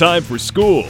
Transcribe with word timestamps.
time 0.00 0.22
for 0.22 0.38
school. 0.38 0.86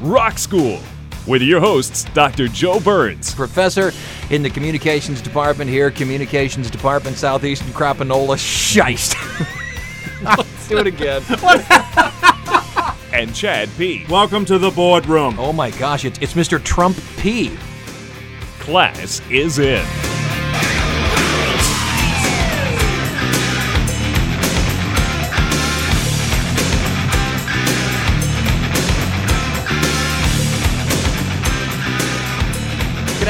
Rock 0.00 0.38
School 0.38 0.80
with 1.24 1.40
your 1.40 1.60
hosts, 1.60 2.02
Dr. 2.14 2.48
Joe 2.48 2.80
Burns, 2.80 3.32
professor 3.32 3.92
in 4.28 4.42
the 4.42 4.50
communications 4.50 5.22
department 5.22 5.70
here, 5.70 5.88
communications 5.92 6.68
department, 6.68 7.16
southeastern 7.16 7.72
Crappanola. 7.72 8.34
Shiest. 8.34 9.14
Let's 10.24 10.68
do 10.68 10.78
it 10.78 10.88
again. 10.88 11.22
and 13.12 13.32
Chad 13.32 13.68
P. 13.78 14.04
Welcome 14.08 14.44
to 14.46 14.58
the 14.58 14.70
boardroom. 14.70 15.36
Oh 15.38 15.52
my 15.52 15.70
gosh, 15.70 16.04
it's, 16.04 16.18
it's 16.18 16.34
Mr. 16.34 16.60
Trump 16.60 16.98
P. 17.18 17.56
Class 18.58 19.22
is 19.30 19.60
in. 19.60 19.86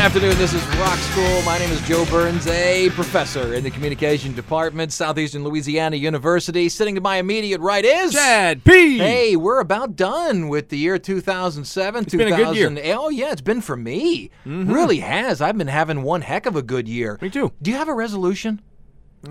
Afternoon. 0.04 0.36
This 0.36 0.52
is 0.52 0.62
Rock 0.76 0.98
School. 0.98 1.40
My 1.42 1.56
name 1.58 1.70
is 1.70 1.80
Joe 1.88 2.04
Burns, 2.04 2.46
a 2.46 2.90
professor 2.90 3.54
in 3.54 3.64
the 3.64 3.70
communication 3.70 4.34
department, 4.34 4.92
Southeastern 4.92 5.44
Louisiana 5.44 5.96
University. 5.96 6.68
Sitting 6.68 6.94
to 6.96 7.00
my 7.00 7.16
immediate 7.16 7.62
right 7.62 7.82
is 7.82 8.12
Chad 8.12 8.62
P. 8.64 8.98
Hey, 8.98 9.34
we're 9.34 9.60
about 9.60 9.96
done 9.96 10.48
with 10.48 10.68
the 10.68 10.76
year 10.76 10.98
2007. 10.98 12.02
It's 12.02 12.14
been 12.14 12.30
a 12.30 12.36
good 12.36 12.54
year. 12.54 12.94
Oh 12.94 13.08
yeah, 13.08 13.32
it's 13.32 13.40
been 13.40 13.62
for 13.62 13.78
me. 13.78 14.30
Really 14.44 14.98
has. 15.00 15.40
I've 15.40 15.56
been 15.56 15.68
having 15.68 16.02
one 16.02 16.20
heck 16.20 16.44
of 16.44 16.54
a 16.54 16.62
good 16.62 16.86
year. 16.86 17.18
Me 17.22 17.30
too. 17.30 17.52
Do 17.62 17.70
you 17.70 17.78
have 17.78 17.88
a 17.88 17.94
resolution? 17.94 18.60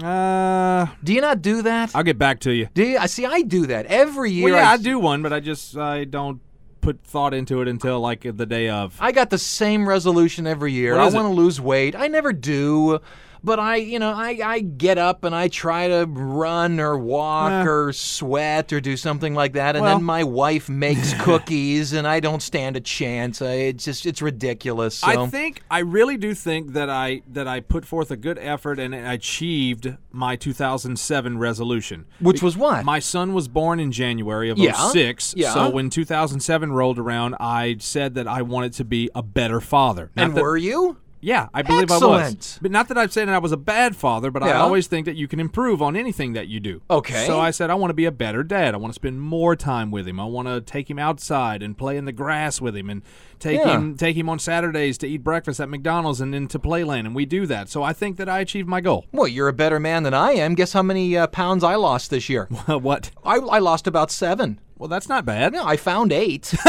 Uh, 0.02 0.88
Do 1.04 1.14
you 1.14 1.22
not 1.22 1.44
do 1.44 1.62
that? 1.62 1.92
I'll 1.96 2.02
get 2.02 2.18
back 2.18 2.40
to 2.42 2.52
you. 2.52 2.68
do 2.74 2.84
you? 2.84 2.98
I 2.98 3.06
see. 3.06 3.28
I 3.28 3.44
do 3.44 3.68
that 3.68 3.86
every 3.86 4.32
year. 4.32 4.46
Well, 4.46 4.56
yeah, 4.56 4.72
I 4.72 4.74
I 4.74 4.78
do 4.78 4.98
one, 4.98 5.22
but 5.22 5.32
I 5.32 5.40
just 5.40 5.78
I 5.78 6.06
don't 6.06 6.42
put 6.84 7.02
thought 7.04 7.34
into 7.34 7.62
it 7.62 7.68
until 7.68 8.00
like 8.00 8.22
the 8.22 8.46
day 8.46 8.70
of. 8.70 8.98
I 9.00 9.12
got 9.12 9.30
the 9.30 9.38
same 9.38 9.88
resolution 9.88 10.46
every 10.46 10.74
year. 10.74 10.96
I 10.96 11.06
want 11.06 11.28
to 11.28 11.34
lose 11.34 11.60
weight. 11.60 11.96
I 11.96 12.08
never 12.08 12.34
do. 12.34 13.00
But 13.46 13.60
I, 13.60 13.76
you 13.76 14.00
know, 14.00 14.14
I, 14.14 14.40
I 14.44 14.60
get 14.62 14.98
up 14.98 15.26
and 15.26 15.36
I 15.36 15.50
try 15.50 15.90
to 15.90 16.06
run 16.08 16.80
or 16.80 16.98
walk 16.98 17.52
Eh. 17.52 17.68
or 17.70 17.92
sweat 17.92 18.72
or 18.72 18.80
do 18.80 18.96
something 18.96 19.34
like 19.36 19.54
that, 19.54 19.76
and 19.76 19.84
Well- 19.84 19.98
then 19.98 20.04
my 20.06 20.24
wife 20.24 20.70
makes 20.70 21.14
cookies, 21.22 21.92
and 21.92 22.08
I 22.08 22.22
don't 22.22 22.42
stand 22.42 22.78
a 22.78 22.80
chance. 22.80 23.42
I, 23.42 23.52
it's 23.54 23.84
just 23.84 24.06
it's 24.06 24.22
ridiculous. 24.22 24.96
So. 25.00 25.08
I 25.08 25.28
think 25.28 25.62
I 25.70 25.80
really 25.80 26.16
do 26.16 26.34
think 26.34 26.72
that 26.74 26.90
I 26.90 27.22
that 27.34 27.48
I 27.48 27.60
put 27.60 27.86
forth 27.86 28.12
a 28.12 28.18
good 28.18 28.38
effort 28.40 28.80
and 28.80 28.96
achieved 28.96 29.98
my 30.12 30.36
2007 30.36 31.38
resolution. 31.38 32.06
Which 32.20 32.42
was 32.42 32.56
what? 32.56 32.86
My 32.86 33.00
son 33.00 33.34
was 33.34 33.48
born 33.48 33.80
in 33.80 33.92
January 33.92 34.50
of 34.52 34.58
Yeah, 34.58 34.74
06. 34.74 35.34
yeah. 35.36 35.54
So 35.54 35.70
when 35.70 35.90
2007 35.90 36.72
rolled 36.72 36.98
around, 37.00 37.36
I 37.40 37.76
said 37.80 38.16
that 38.16 38.28
I 38.28 38.42
wanted 38.42 38.74
to 38.74 38.86
be 38.86 39.10
a 39.14 39.22
better 39.24 39.60
father. 39.60 40.12
Not 40.16 40.26
and 40.28 40.36
that- 40.38 40.42
were 40.42 40.56
you? 40.58 40.98
Yeah, 41.24 41.48
I 41.54 41.62
believe 41.62 41.90
I 41.90 41.98
was. 41.98 42.60
But 42.62 42.72
not 42.72 42.90
that 42.90 42.98
I'm 42.98 43.10
saying 43.10 43.28
that 43.28 43.36
I 43.36 43.40
was 43.40 43.54
a 43.54 43.58
bad 43.58 43.96
father, 43.96 44.30
but 44.30 44.44
I 44.44 44.50
Yeah. 44.50 44.62
always 44.62 44.88
think 44.88 45.06
that 45.06 45.16
you 45.16 45.28
can 45.28 45.40
improve 45.40 45.82
on 45.82 45.96
anything 45.96 46.34
that 46.34 46.50
you 46.50 46.60
do. 46.60 46.82
Okay. 46.92 47.26
So 47.26 47.40
I 47.40 47.52
said 47.52 47.70
I 47.70 47.76
want 47.76 47.92
to 47.92 47.96
be 47.96 48.06
a 48.06 48.12
better 48.12 48.44
dad. 48.44 48.74
I 48.74 48.78
want 48.78 48.92
to 48.92 48.96
spend 48.96 49.22
more 49.22 49.56
time 49.56 49.90
with 49.90 50.06
him. 50.08 50.20
I 50.20 50.26
want 50.26 50.50
to 50.50 50.60
take 50.60 50.90
him 50.90 51.00
outside 51.00 51.64
and 51.64 51.78
play 51.78 51.96
in 51.96 52.06
the 52.06 52.12
grass 52.12 52.60
with 52.60 52.76
him 52.76 52.90
and 52.90 53.02
take 53.40 53.60
Yeah. 53.60 53.78
him 53.78 53.96
take 53.96 54.18
him 54.18 54.28
on 54.30 54.38
Saturdays 54.38 54.98
to 55.00 55.08
eat 55.08 55.24
breakfast 55.24 55.60
at 55.62 55.70
McDonald's 55.70 56.20
and 56.20 56.34
then 56.34 56.48
to 56.50 56.60
Playland 56.60 57.02
and 57.06 57.16
we 57.16 57.26
do 57.26 57.46
that. 57.48 57.70
So 57.70 57.84
I 57.84 57.94
think 57.94 58.18
that 58.18 58.28
I 58.28 58.40
achieved 58.40 58.68
my 58.68 58.82
goal. 58.82 59.06
Well, 59.14 59.28
you're 59.28 59.48
a 59.48 59.54
better 59.54 59.80
man 59.80 60.04
than 60.04 60.14
I 60.14 60.34
am. 60.34 60.56
Guess 60.56 60.74
how 60.74 60.84
many 60.84 61.16
uh, 61.16 61.28
pounds 61.28 61.64
I 61.64 61.76
lost 61.76 62.10
this 62.10 62.28
year? 62.28 62.46
what? 62.68 63.12
I, 63.24 63.36
I 63.38 63.60
lost 63.60 63.88
about 63.88 64.12
seven. 64.12 64.60
Well, 64.78 64.90
that's 64.90 65.08
not 65.08 65.24
bad. 65.26 65.54
No, 65.54 65.66
I 65.66 65.78
found 65.78 66.12
eight. 66.12 66.54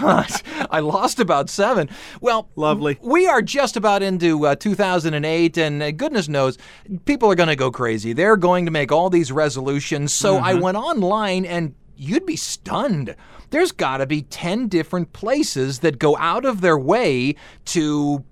but 0.00 0.42
I 0.70 0.80
lost 0.80 1.20
about 1.20 1.50
seven. 1.50 1.88
Well, 2.20 2.48
Lovely. 2.56 2.98
We 3.02 3.26
are 3.26 3.42
just 3.42 3.76
about 3.76 4.02
into 4.02 4.46
uh, 4.46 4.54
2008, 4.56 5.58
and 5.58 5.82
uh, 5.82 5.90
goodness 5.90 6.28
knows, 6.28 6.58
people 7.04 7.30
are 7.30 7.34
going 7.34 7.48
to 7.48 7.56
go 7.56 7.70
crazy. 7.70 8.12
They're 8.12 8.36
going 8.36 8.64
to 8.64 8.70
make 8.70 8.92
all 8.92 9.10
these 9.10 9.32
resolutions. 9.32 10.12
So 10.12 10.36
I 10.36 10.54
went 10.54 10.76
online, 10.76 11.44
and 11.44 11.74
you'd 11.96 12.26
be 12.26 12.36
stunned. 12.36 13.14
There's 13.50 13.72
got 13.72 13.98
to 13.98 14.06
be 14.06 14.22
10 14.22 14.68
different 14.68 15.12
places 15.12 15.80
that 15.80 15.98
go 15.98 16.16
out 16.16 16.44
of 16.44 16.60
their 16.60 16.78
way 16.78 17.36
to 17.66 18.24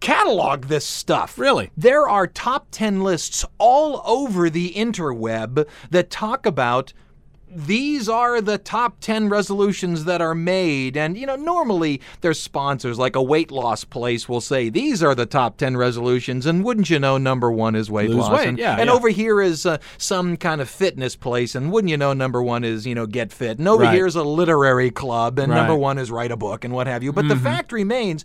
catalog 0.00 0.66
this 0.66 0.86
stuff. 0.86 1.38
Really? 1.38 1.70
There 1.76 2.08
are 2.08 2.26
top 2.26 2.68
10 2.70 3.02
lists 3.02 3.44
all 3.58 4.02
over 4.04 4.48
the 4.48 4.72
interweb 4.74 5.66
that 5.90 6.10
talk 6.10 6.46
about 6.46 6.92
these 7.52 8.08
are 8.08 8.40
the 8.40 8.58
top 8.58 9.00
10 9.00 9.28
resolutions 9.28 10.04
that 10.04 10.20
are 10.20 10.34
made. 10.34 10.96
And, 10.96 11.18
you 11.18 11.26
know, 11.26 11.36
normally 11.36 12.00
there's 12.20 12.40
sponsors 12.40 12.98
like 12.98 13.16
a 13.16 13.22
weight 13.22 13.50
loss 13.50 13.84
place 13.84 14.28
will 14.28 14.40
say, 14.40 14.68
these 14.68 15.02
are 15.02 15.14
the 15.14 15.26
top 15.26 15.56
10 15.56 15.76
resolutions. 15.76 16.46
And 16.46 16.64
wouldn't 16.64 16.90
you 16.90 16.98
know, 16.98 17.18
number 17.18 17.50
one 17.50 17.74
is 17.74 17.90
weight 17.90 18.08
Lose 18.10 18.18
loss. 18.20 18.38
weight, 18.38 18.48
and 18.48 18.58
yeah, 18.58 18.76
and 18.78 18.86
yeah. 18.88 18.94
over 18.94 19.08
here 19.08 19.40
is 19.42 19.66
uh, 19.66 19.78
some 19.98 20.36
kind 20.36 20.60
of 20.60 20.70
fitness 20.70 21.16
place. 21.16 21.54
And 21.54 21.72
wouldn't 21.72 21.90
you 21.90 21.96
know, 21.96 22.12
number 22.12 22.42
one 22.42 22.62
is, 22.62 22.86
you 22.86 22.94
know, 22.94 23.06
get 23.06 23.32
fit. 23.32 23.58
And 23.58 23.66
over 23.68 23.82
Right. 23.82 23.94
here 23.94 24.06
is 24.06 24.14
a 24.14 24.22
literary 24.22 24.90
club. 24.90 25.38
And 25.38 25.48
number 25.48 25.60
Right. 25.62 25.70
Mm-hmm. 25.70 25.80
one 25.80 25.98
is 25.98 26.10
write 26.10 26.30
a 26.30 26.36
book 26.36 26.64
and 26.64 26.72
what 26.72 26.86
have 26.86 27.02
you. 27.02 27.12
But 27.12 27.26
the 27.28 27.36
fact 27.36 27.72
remains, 27.72 28.24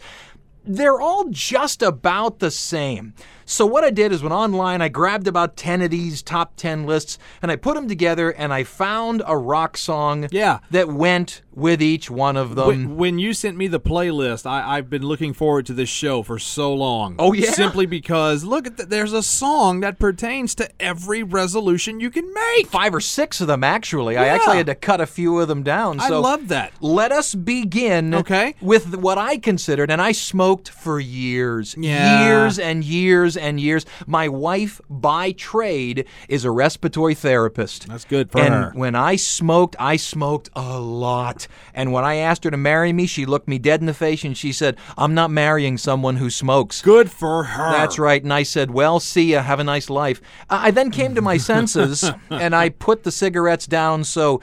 they're 0.65 0.99
all 1.01 1.25
just 1.29 1.81
about 1.81 2.39
the 2.39 2.51
same. 2.51 3.13
So 3.45 3.65
what 3.65 3.83
I 3.83 3.91
did 3.91 4.11
is 4.11 4.23
went 4.23 4.33
online, 4.33 4.81
I 4.81 4.89
grabbed 4.89 5.27
about 5.27 5.55
10 5.55 5.81
of 5.83 5.91
these 5.91 6.23
top 6.23 6.55
10 6.55 6.85
lists 6.85 7.19
and 7.41 7.51
I 7.51 7.55
put 7.55 7.75
them 7.75 7.87
together 7.87 8.31
and 8.31 8.51
I 8.51 8.63
found 8.63 9.21
a 9.27 9.37
rock 9.37 9.77
song 9.77 10.27
Yeah. 10.31 10.59
that 10.71 10.87
went 10.89 11.41
with 11.55 11.81
each 11.81 12.11
one 12.11 12.35
of 12.37 12.55
them. 12.55 12.67
When, 12.67 12.95
when 12.97 13.19
you 13.19 13.33
sent 13.33 13.55
me 13.57 13.67
the 13.67 13.79
playlist, 13.79 14.45
I, 14.45 14.77
I've 14.77 14.89
been 14.89 15.03
looking 15.05 15.33
forward 15.33 15.65
to 15.67 15.73
this 15.73 15.89
show 15.89 16.21
for 16.21 16.37
so 16.37 16.73
long. 16.73 17.15
Oh, 17.17 17.33
yeah? 17.33 17.51
simply 17.51 17.85
because 17.85 18.43
look 18.43 18.67
at 18.67 18.77
the, 18.77 18.85
there's 18.85 19.13
a 19.13 19.23
song 19.23 19.79
that 19.79 19.97
pertains 19.97 20.53
to 20.55 20.69
every 20.79 21.23
resolution 21.23 21.99
you 21.99 22.09
can 22.09 22.31
make. 22.33 22.67
Five 22.67 22.93
or 22.93 22.99
six 23.01 23.39
of 23.41 23.47
them 23.47 23.63
actually. 23.63 24.17
I 24.17 24.25
actually 24.27 24.57
had 24.57 24.65
to 24.65 24.75
cut 24.75 24.99
a 24.99 25.05
few 25.05 25.39
of 25.39 25.47
them 25.47 25.63
down. 25.63 25.99
So 25.99 26.05
I 26.05 26.17
love 26.17 26.49
that. 26.49 26.73
Let 26.81 27.11
us 27.11 27.33
begin 27.33 28.13
Okay. 28.13 28.55
with 28.61 28.95
what 28.97 29.17
I 29.17 29.37
considered, 29.37 29.89
and 29.89 30.01
I 30.01 30.11
smoked 30.11 30.69
for 30.69 30.99
years, 30.99 31.75
Yeah. 31.77 32.27
years 32.27 32.59
and 32.59 32.83
years 32.83 33.37
and 33.37 33.59
years. 33.59 33.85
My 34.05 34.27
wife, 34.27 34.81
by 34.89 35.31
trade, 35.31 36.05
is 36.27 36.43
a 36.43 36.51
respiratory 36.51 37.15
therapist. 37.15 37.87
That's 37.87 38.05
good 38.05 38.31
for 38.31 38.39
and 38.41 38.53
her. 38.53 38.71
when 38.73 38.95
I 38.95 39.15
smoked, 39.15 39.75
I 39.79 39.95
smoked 39.95 40.49
a 40.55 40.79
lot. 40.79 41.44
And 41.73 41.91
when 41.91 42.03
I 42.05 42.15
asked 42.15 42.43
her 42.43 42.51
to 42.51 42.57
marry 42.57 42.93
me, 42.93 43.05
she 43.07 43.25
looked 43.25 43.47
me 43.47 43.57
dead 43.59 43.79
in 43.79 43.85
the 43.85 43.93
face 43.93 44.23
and 44.23 44.37
she 44.37 44.51
said, 44.51 44.77
I'm 44.97 45.13
not 45.13 45.31
marrying 45.31 45.77
someone 45.77 46.17
who 46.17 46.29
smokes. 46.29 46.81
Good 46.81 47.11
for 47.11 47.43
her. 47.43 47.71
That's 47.71 47.97
right. 47.99 48.21
And 48.23 48.33
I 48.33 48.43
said, 48.43 48.71
Well, 48.71 48.99
see 48.99 49.31
ya. 49.33 49.41
Have 49.41 49.59
a 49.59 49.63
nice 49.63 49.89
life. 49.89 50.21
I 50.49 50.71
then 50.71 50.91
came 50.91 51.15
to 51.15 51.21
my 51.21 51.37
senses 51.51 52.09
and 52.29 52.55
I 52.55 52.69
put 52.69 53.03
the 53.03 53.11
cigarettes 53.11 53.67
down. 53.67 54.03
So 54.03 54.41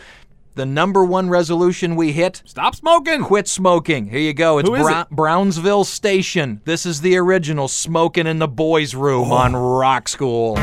the 0.55 0.67
number 0.67 1.03
one 1.05 1.31
resolution 1.31 1.97
we 1.97 2.13
hit 2.13 2.43
Stop 2.45 2.75
smoking. 2.75 3.23
quit 3.23 3.49
smoking. 3.49 4.09
Here 4.09 4.21
you 4.21 4.35
go. 4.35 4.59
It's 4.59 4.69
Who 4.69 4.75
is 4.75 4.83
Brou- 4.83 5.01
it? 5.01 5.11
Brownsville 5.11 5.85
Station. 5.85 6.61
This 6.67 6.85
is 6.85 7.01
the 7.01 7.17
original 7.17 7.69
Smoking 7.69 8.27
in 8.27 8.39
the 8.39 8.49
Boys' 8.49 8.95
Room 8.95 9.33
Oh. 9.33 9.37
on 9.37 9.57
Rock 9.57 10.09
School. 10.09 10.57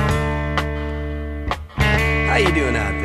How 1.76 2.36
you 2.36 2.52
doing 2.54 2.76
out 2.76 2.92
there? 2.92 2.99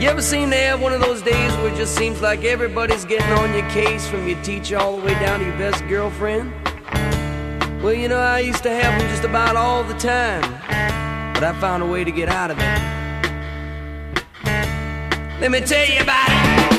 You 0.00 0.08
ever 0.08 0.22
seem 0.22 0.48
to 0.50 0.56
have 0.56 0.80
one 0.80 0.94
of 0.94 1.02
those 1.02 1.20
days 1.20 1.52
where 1.58 1.70
it 1.70 1.76
just 1.76 1.94
seems 1.94 2.22
like 2.22 2.42
everybody's 2.42 3.04
getting 3.04 3.30
on 3.32 3.52
your 3.52 3.68
case 3.68 4.08
from 4.08 4.26
your 4.26 4.42
teacher 4.42 4.78
all 4.78 4.96
the 4.96 5.04
way 5.04 5.12
down 5.16 5.40
to 5.40 5.44
your 5.44 5.58
best 5.58 5.86
girlfriend? 5.88 6.54
Well, 7.82 7.92
you 7.92 8.08
know, 8.08 8.18
I 8.18 8.38
used 8.38 8.62
to 8.62 8.70
have 8.70 8.98
them 8.98 9.10
just 9.10 9.24
about 9.24 9.56
all 9.56 9.84
the 9.84 9.92
time, 9.98 10.40
but 11.34 11.44
I 11.44 11.52
found 11.60 11.82
a 11.82 11.86
way 11.86 12.02
to 12.04 12.10
get 12.10 12.30
out 12.30 12.50
of 12.50 12.56
it. 12.58 12.64
Let 15.38 15.50
me 15.50 15.60
tell 15.60 15.86
you 15.86 16.00
about 16.00 16.30
it. 16.30 16.72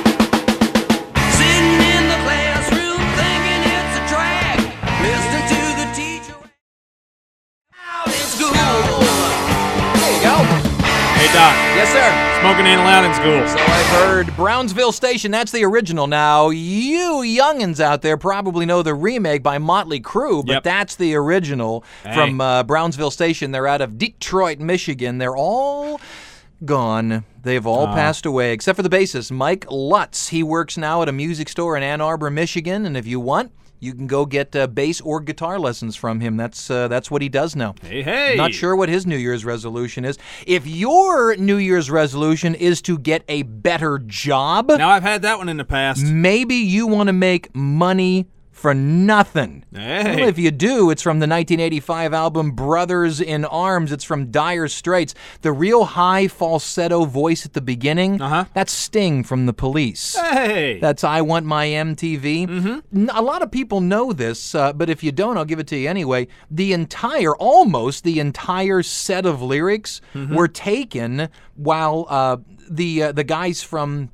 Sitting 1.38 1.78
in 1.94 2.04
the 2.10 2.18
classroom 2.26 2.98
thinking 3.22 3.62
it's 3.70 3.98
a 4.02 4.04
drag, 4.10 4.58
listening 5.06 5.46
to 5.54 5.62
the 5.78 5.86
teacher 5.94 6.42
out 7.88 8.10
school. 8.10 8.50
There 10.00 10.12
you 10.12 10.22
go. 10.24 10.61
Doc, 11.34 11.56
Yes, 11.78 11.90
sir. 11.94 12.42
smoking 12.42 12.66
ain't 12.66 12.82
allowed 12.82 13.06
in 13.06 13.14
school. 13.14 13.48
So 13.48 13.58
I've 13.58 13.86
heard 13.88 14.36
Brownsville 14.36 14.92
Station, 14.92 15.32
that's 15.32 15.54
the 15.54 15.64
original. 15.64 16.06
Now, 16.06 16.50
you 16.50 17.22
youngins 17.24 17.80
out 17.80 18.02
there 18.02 18.18
probably 18.18 18.66
know 18.66 18.84
the 18.84 18.94
remake 18.94 19.42
by 19.42 19.58
Motley 19.58 20.02
Crue, 20.02 20.46
but 20.46 20.52
Yep. 20.56 20.64
that's 20.64 20.96
the 20.98 21.16
original 21.16 21.86
Hey. 22.04 22.14
from 22.14 22.42
uh, 22.42 22.64
Brownsville 22.64 23.12
Station. 23.12 23.52
They're 23.52 23.66
out 23.68 23.80
of 23.80 23.98
Detroit, 23.98 24.60
Michigan. 24.60 25.20
They're 25.20 25.38
all 25.38 26.02
gone. 26.66 27.24
They've 27.44 27.66
all 27.66 27.88
passed 27.88 28.26
away, 28.26 28.52
except 28.52 28.76
for 28.76 28.84
the 28.84 28.90
bassist, 28.90 29.32
Mike 29.32 29.66
Lutz. 29.72 30.28
He 30.30 30.44
works 30.44 30.78
now 30.78 31.02
at 31.02 31.08
a 31.08 31.14
music 31.14 31.48
store 31.48 31.78
in 31.78 31.82
Ann 31.84 32.02
Arbor, 32.02 32.30
Michigan, 32.30 32.86
and 32.86 32.98
if 32.98 33.08
you 33.08 33.22
want, 33.22 33.52
you 33.82 33.94
can 33.94 34.08
go 34.08 34.26
get 34.26 34.56
uh, 34.56 34.68
bass 34.68 35.02
or 35.02 35.20
guitar 35.20 35.60
lessons 35.60 35.96
from 35.98 36.22
him. 36.22 36.38
That's 36.38 36.70
uh, 36.72 36.88
that's 36.88 37.12
what 37.12 37.22
he 37.22 37.28
does 37.28 37.56
now. 37.56 37.76
Hey, 37.82 38.02
hey. 38.04 38.36
Not 38.38 38.54
sure 38.54 38.76
what 38.76 38.88
his 38.88 39.06
New 39.06 39.18
Year's 39.18 39.44
resolution 39.44 40.06
is. 40.06 40.18
If 40.48 40.66
your 40.66 41.36
New 41.36 41.58
Year's 41.58 41.92
resolution 41.92 42.56
is 42.56 42.82
to 42.84 42.98
get 42.98 43.24
a 43.28 43.42
better 43.42 43.98
job, 44.00 44.70
Now 44.70 44.90
I've 44.90 45.04
had 45.04 45.24
that 45.24 45.38
one 45.40 45.50
in 45.50 45.58
the 45.58 45.66
past. 45.66 46.04
maybe 46.06 46.56
you 46.56 46.88
want 46.88 47.08
to 47.08 47.14
make 47.14 47.54
money 47.56 48.28
for 48.62 48.74
nothing. 48.76 49.64
Hey. 49.74 50.16
Well, 50.18 50.30
if 50.30 50.38
you 50.38 50.52
do, 50.52 50.92
it's 50.92 51.02
from 51.02 51.18
the 51.20 51.28
1985 51.28 52.14
album 52.14 52.52
Brothers 52.52 53.20
in 53.20 53.44
Arms. 53.46 53.92
It's 53.92 54.04
from 54.04 54.30
Dire 54.30 54.68
Straits. 54.68 55.16
The 55.42 55.52
real 55.52 55.84
high 55.86 56.28
falsetto 56.28 57.06
voice 57.06 57.46
at 57.46 57.54
the 57.54 57.62
beginning, 57.62 58.22
Uh-huh. 58.22 58.46
that's 58.54 58.72
Sting 58.72 59.24
from 59.24 59.48
The 59.48 59.54
Police. 59.54 60.16
Hey. 60.16 60.80
That's 60.80 61.04
I 61.04 61.22
Want 61.22 61.46
My 61.46 61.66
MTV. 61.68 62.48
Mm-hmm. 62.48 63.10
A 63.12 63.22
lot 63.22 63.42
of 63.42 63.50
people 63.52 63.82
know 63.82 64.14
this, 64.14 64.54
uh, 64.54 64.72
but 64.74 64.90
if 64.90 65.04
you 65.04 65.12
don't, 65.12 65.38
I'll 65.38 65.46
give 65.46 65.60
it 65.60 65.68
to 65.68 65.76
you 65.78 65.90
anyway. 65.90 66.28
The 66.52 66.72
entire, 66.74 67.36
almost 67.36 68.04
the 68.04 68.20
entire 68.20 68.84
set 68.84 69.26
of 69.26 69.42
lyrics 69.42 70.02
were 70.30 70.48
taken 70.48 71.30
while 71.56 72.06
uh, 72.10 72.38
the 72.70 73.04
uh, 73.04 73.12
the 73.12 73.24
guys 73.24 73.64
from 73.64 74.12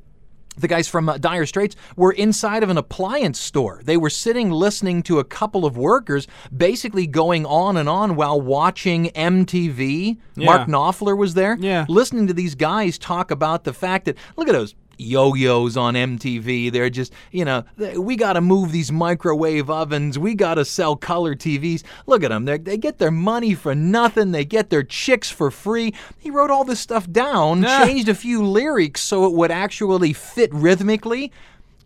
the 0.57 0.67
guys 0.67 0.87
from 0.87 1.09
uh, 1.09 1.17
Dire 1.17 1.45
Straits 1.45 1.75
were 1.95 2.11
inside 2.11 2.63
of 2.63 2.69
an 2.69 2.77
appliance 2.77 3.39
store. 3.39 3.81
They 3.83 3.97
were 3.97 4.09
sitting 4.09 4.51
listening 4.51 5.03
to 5.03 5.19
a 5.19 5.23
couple 5.23 5.65
of 5.65 5.77
workers 5.77 6.27
basically 6.55 7.07
going 7.07 7.45
on 7.45 7.77
and 7.77 7.87
on 7.87 8.15
while 8.15 8.39
watching 8.41 9.05
MTV. 9.11 10.17
Mark 10.45 10.67
Knopfler 10.67 11.17
was 11.17 11.33
there. 11.33 11.57
Yeah. 11.59 11.85
Listening 11.87 12.27
to 12.27 12.33
these 12.33 12.55
guys 12.55 12.97
talk 12.97 13.31
about 13.31 13.63
the 13.63 13.73
fact 13.73 14.05
that, 14.05 14.17
look 14.35 14.47
at 14.47 14.53
those 14.53 14.75
yo-yos 14.97 15.77
on 15.77 15.93
MTV. 15.93 16.71
They're 16.71 16.89
just, 16.89 17.13
you 17.31 17.45
know, 17.45 17.63
we 17.97 18.15
got 18.15 18.33
to 18.33 18.41
move 18.41 18.71
these 18.71 18.91
microwave 18.91 19.69
ovens. 19.69 20.17
We 20.19 20.35
got 20.35 20.55
to 20.55 20.65
sell 20.65 20.95
color 20.95 21.35
TVs. 21.35 21.83
Look 22.05 22.23
at 22.23 22.29
them. 22.29 22.45
They 22.45 22.57
they 22.57 22.77
get 22.77 22.97
their 22.97 23.11
money 23.11 23.53
for 23.53 23.73
nothing. 23.75 24.31
They 24.31 24.45
get 24.45 24.69
their 24.69 24.83
chicks 24.83 25.29
for 25.29 25.51
free. 25.51 25.93
He 26.17 26.29
wrote 26.31 26.49
all 26.51 26.63
this 26.63 26.79
stuff 26.79 27.09
down, 27.11 27.63
Yeah. 27.63 27.85
changed 27.85 28.09
a 28.09 28.15
few 28.15 28.43
lyrics 28.43 29.01
so 29.01 29.25
it 29.25 29.33
would 29.33 29.51
actually 29.51 30.13
fit 30.13 30.53
rhythmically. 30.53 31.31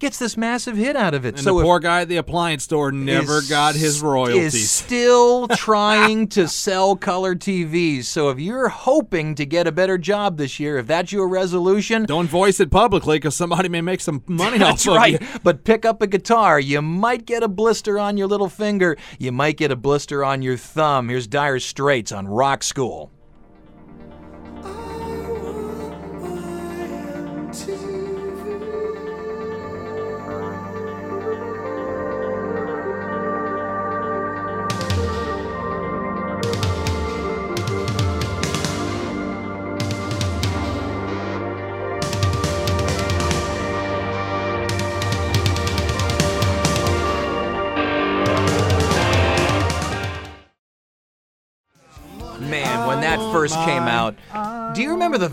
Gets 0.02 0.18
this 0.18 0.36
massive 0.36 0.76
hit 0.78 0.96
out 0.96 1.14
of 1.14 1.26
it. 1.26 1.36
and 1.36 1.44
so 1.44 1.60
the 1.60 1.64
poor 1.64 1.80
guy 1.80 2.02
at 2.02 2.08
the 2.10 2.18
appliance 2.18 2.64
store 2.64 2.92
never 2.92 3.38
is- 3.38 3.48
got 3.48 3.76
his 3.76 4.02
royalties. 4.02 4.56
Is 4.56 4.72
still 4.72 5.48
trying 5.50 6.28
to 6.30 6.48
sell 6.48 6.96
color 6.96 7.36
TVs. 7.36 8.06
So 8.06 8.30
if 8.30 8.40
you're 8.40 8.70
hoping 8.70 9.36
to 9.36 9.46
get 9.46 9.68
a 9.68 9.72
better 9.72 10.00
job 10.00 10.38
this 10.38 10.60
year, 10.60 10.80
if 10.80 10.88
that's 10.88 11.12
your 11.12 11.28
resolution, 11.28 12.06
Don't 12.06 12.26
voice 12.28 12.60
it 12.60 12.72
publicly 12.72 13.18
because 13.18 13.36
somebody 13.36 13.70
may 13.70 13.82
make 13.82 14.02
some 14.02 14.24
money 14.26 14.58
that's 14.58 14.88
off 14.88 14.98
right. 14.98 15.22
of 15.22 15.22
you. 15.22 15.40
But 15.44 15.66
pick 15.66 15.86
up 15.86 16.02
a 16.02 16.08
guitar. 16.08 16.60
You 16.60 16.82
might 16.82 17.28
get 17.28 17.44
a 17.44 17.48
blister 17.48 18.00
on 18.00 18.18
your 18.18 18.28
little 18.28 18.50
finger. 18.50 18.98
You 19.20 19.32
might 19.32 19.56
get 19.56 19.70
a 19.72 19.76
blister 19.76 20.26
on 20.26 20.42
your 20.42 20.58
thumb. 20.58 21.10
Here's 21.10 21.28
Dire 21.28 21.60
Straits 21.60 22.12
on 22.12 22.28
Rock 22.28 22.64
School. 22.64 23.12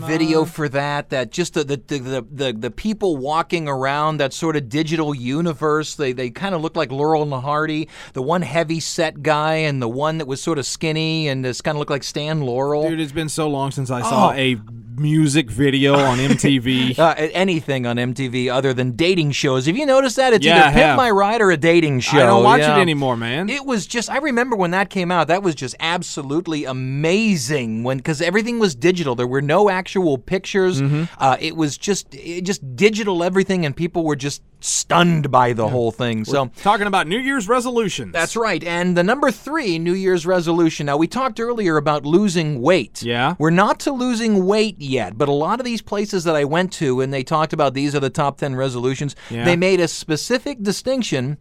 Video 0.09 0.41
oh. 0.41 0.45
for 0.45 0.67
that? 0.69 1.09
That 1.09 1.31
just 1.31 1.53
the 1.53 1.63
the, 1.63 1.77
the, 1.77 2.25
the, 2.31 2.53
the 2.53 2.71
people 2.71 3.17
walking 3.17 3.67
around 3.67 4.17
that 4.17 4.33
sort 4.33 4.55
of 4.55 4.69
digital 4.69 5.13
universe. 5.15 5.95
They 5.95 6.11
they 6.13 6.29
kind 6.29 6.55
of 6.55 6.61
look 6.61 6.75
like 6.75 6.91
Laurel 6.91 7.23
and 7.23 7.33
Hardy. 7.33 7.87
The 8.13 8.21
one 8.21 8.41
heavy 8.41 8.79
set 8.79 9.21
guy 9.21 9.55
and 9.55 9.81
the 9.81 9.89
one 9.89 10.17
that 10.17 10.25
was 10.27 10.41
sort 10.41 10.57
of 10.57 10.65
skinny 10.65 11.27
and 11.27 11.45
just 11.45 11.63
kind 11.63 11.75
of 11.75 11.79
looked 11.79 11.91
like 11.91 12.03
Stan 12.03 12.41
Laurel. 12.41 12.89
Dude, 12.89 12.99
it's 12.99 13.11
been 13.11 13.29
so 13.29 13.47
long 13.49 13.71
since 13.71 13.89
I 13.89 14.01
saw 14.01 14.29
Oh. 14.29 14.33
a 14.33 14.57
music 14.99 15.49
video 15.49 15.95
on 15.95 16.17
MTV. 16.29 16.97
Uh, 16.99 17.15
anything 17.17 17.85
on 17.85 17.95
MTV 17.97 18.51
other 18.51 18.73
than 18.73 18.91
dating 18.91 19.31
shows. 19.31 19.65
Have 19.65 19.77
you 19.77 19.85
noticed 19.85 20.15
that? 20.17 20.33
It's 20.33 20.45
Yeah, 20.45 20.65
either 20.69 20.79
Pimp. 20.79 20.97
My 20.97 21.09
Ride 21.09 21.41
or 21.41 21.51
a 21.51 21.57
dating 21.57 22.01
show. 22.01 22.17
I 22.17 22.25
don't 22.25 22.43
watch 22.43 22.59
yeah. 22.61 22.77
it 22.77 22.81
anymore, 22.81 23.15
man. 23.17 23.49
It 23.49 23.65
was 23.65 23.87
just 23.87 24.09
I 24.09 24.17
remember 24.17 24.55
when 24.55 24.71
that 24.71 24.89
came 24.89 25.11
out 25.11 25.27
that 25.29 25.41
was 25.43 25.55
just 25.55 25.75
absolutely 25.79 26.65
amazing 26.65 27.83
when 27.83 27.99
cuz 28.01 28.21
everything 28.21 28.59
was 28.59 28.75
digital 28.75 29.15
there 29.15 29.27
were 29.27 29.41
no 29.41 29.69
actual 29.69 30.17
pictures 30.17 30.81
Mm-hmm. 30.81 31.03
uh, 31.17 31.35
it 31.39 31.55
was 31.55 31.77
just 31.77 32.13
it 32.13 32.41
just 32.41 32.61
digital 32.75 33.23
everything 33.23 33.65
and 33.65 33.75
people 33.75 34.03
were 34.03 34.15
just 34.15 34.41
stunned 34.61 35.31
by 35.31 35.53
the 35.53 35.67
whole 35.69 35.91
thing 35.91 36.25
so 36.25 36.51
Talking 36.61 36.87
about 36.87 37.07
New 37.07 37.17
Year's 37.17 37.47
resolutions. 37.47 38.11
that's 38.13 38.35
right. 38.35 38.61
And 38.63 38.97
the 38.97 39.03
number 39.03 39.31
three 39.31 39.79
New 39.79 39.93
Year's 39.93 40.25
resolution. 40.25 40.85
Now, 40.85 40.97
we 40.97 41.07
talked 41.07 41.39
earlier 41.39 41.77
about 41.77 42.05
losing 42.05 42.61
weight. 42.61 43.01
Yeah. 43.01 43.35
We're 43.39 43.51
not 43.51 43.79
to 43.81 43.91
losing 43.91 44.45
weight 44.45 44.75
yet, 44.89 45.17
but 45.17 45.29
a 45.29 45.31
lot 45.33 45.59
of 45.59 45.65
these 45.65 45.81
places 45.81 46.23
that 46.25 46.35
I 46.35 46.43
went 46.43 46.73
to 46.73 46.99
and 47.01 47.13
they 47.13 47.23
talked 47.23 47.53
about 47.53 47.73
these 47.73 47.95
are 47.95 47.99
the 48.01 48.09
top 48.09 48.37
10 48.37 48.55
resolutions, 48.55 49.15
Yeah. 49.29 49.45
they 49.45 49.55
made 49.55 49.79
a 49.79 49.87
specific 49.87 50.61
distinction 50.63 51.37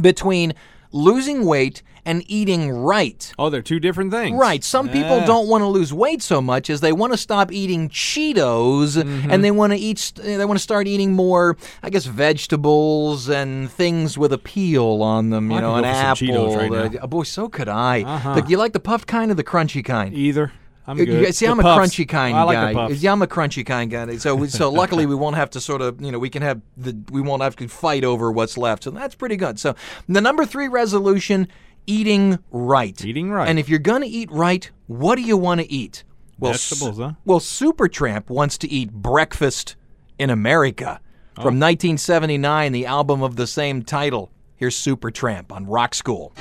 between 0.00 0.54
losing 0.92 1.44
weight 1.44 1.82
and 2.04 2.22
eating 2.28 2.70
right. 2.70 3.32
Oh, 3.36 3.50
they're 3.50 3.60
two 3.62 3.80
different 3.80 4.12
things. 4.12 4.38
Right. 4.38 4.62
Some 4.62 4.88
people 4.88 5.20
don't 5.26 5.48
want 5.48 5.62
to 5.62 5.66
lose 5.66 5.92
weight 5.92 6.22
so 6.22 6.40
much 6.40 6.70
as 6.70 6.80
they 6.80 6.92
want 6.92 7.12
to 7.12 7.16
stop 7.16 7.50
eating 7.50 7.88
Cheetos 7.88 8.96
Mm-hmm. 8.96 9.30
and 9.30 9.42
they 9.42 9.50
want 9.50 9.72
to 9.72 9.78
eat 9.78 10.12
they 10.14 10.44
want 10.44 10.56
to 10.58 10.62
start 10.62 10.86
eating 10.86 11.12
more 11.12 11.56
I 11.82 11.90
guess 11.90 12.04
vegetables 12.06 13.28
and 13.28 13.68
things 13.70 14.16
with 14.16 14.32
a 14.32 14.38
peel 14.38 15.02
on 15.02 15.30
them, 15.30 15.50
you 15.50 15.56
I 15.56 15.60
know, 15.60 15.74
an 15.74 15.82
go 15.82 15.88
for 15.88 15.94
some 15.94 16.06
apple. 16.06 16.26
Cheetos 16.28 16.56
right 16.56 16.72
uh, 16.72 16.88
now. 16.88 16.98
oh, 17.02 17.06
boy, 17.08 17.22
so 17.24 17.48
could 17.48 17.68
I. 17.68 18.02
Uh-huh. 18.02 18.34
Look, 18.34 18.48
you 18.48 18.56
like 18.56 18.72
the 18.72 18.80
puffed 18.80 19.08
kind 19.08 19.30
or 19.30 19.34
the 19.34 19.44
crunchy 19.44 19.84
kind? 19.84 20.14
Either. 20.14 20.52
I'm 20.86 20.98
You- 20.98 21.06
good. 21.06 21.26
you- 21.26 21.32
see, 21.32 21.46
The 21.46 21.52
I'm 21.52 21.60
a 21.60 21.62
crunchy 21.62 22.08
kind 22.08 22.36
I 22.36 22.42
like 22.44 22.56
guy. 22.56 22.68
the 22.68 22.74
puffs. 22.74 23.02
Yeah, 23.02 23.12
I'm 23.12 23.22
a 23.22 23.26
crunchy 23.26 23.66
kind 23.66 23.90
guy. 23.90 24.16
So, 24.18 24.34
we- 24.36 24.48
so 24.48 24.70
luckily, 24.82 25.06
we 25.06 25.14
won't 25.14 25.36
have 25.36 25.50
to 25.50 25.60
sort 25.60 25.82
of, 25.82 26.00
you 26.00 26.12
know, 26.12 26.18
we 26.18 26.30
can 26.30 26.42
have 26.42 26.60
the, 26.76 26.96
we 27.10 27.20
won't 27.20 27.42
have 27.42 27.56
to 27.56 27.68
fight 27.68 28.04
over 28.04 28.30
what's 28.30 28.56
left. 28.56 28.84
So 28.84 28.90
that's 28.90 29.14
pretty 29.14 29.36
good. 29.36 29.58
So 29.58 29.74
the 30.08 30.20
number 30.20 30.44
three 30.46 30.68
resolution: 30.68 31.48
eating 31.86 32.38
right. 32.50 33.04
Eating 33.04 33.30
right. 33.30 33.48
And 33.48 33.58
if 33.58 33.68
you're 33.68 33.78
gonna 33.78 34.06
eat 34.08 34.30
right, 34.30 34.70
what 34.86 35.16
do 35.16 35.22
you 35.22 35.36
want 35.36 35.60
to 35.60 35.70
eat? 35.72 36.04
Well, 36.38 36.52
Vegetables, 36.52 36.98
huh? 36.98 37.12
Well, 37.24 37.40
Supertramp 37.40 38.28
wants 38.28 38.58
to 38.58 38.70
eat 38.70 38.92
breakfast 38.92 39.74
in 40.18 40.30
America. 40.30 41.00
Oh. 41.38 41.42
From 41.42 41.58
1979, 41.60 42.72
the 42.72 42.86
album 42.86 43.22
of 43.22 43.36
the 43.36 43.46
same 43.46 43.82
title. 43.82 44.30
Here's 44.54 44.76
Supertramp 44.76 45.50
on 45.52 45.66
Rock 45.66 45.94
School. 45.94 46.32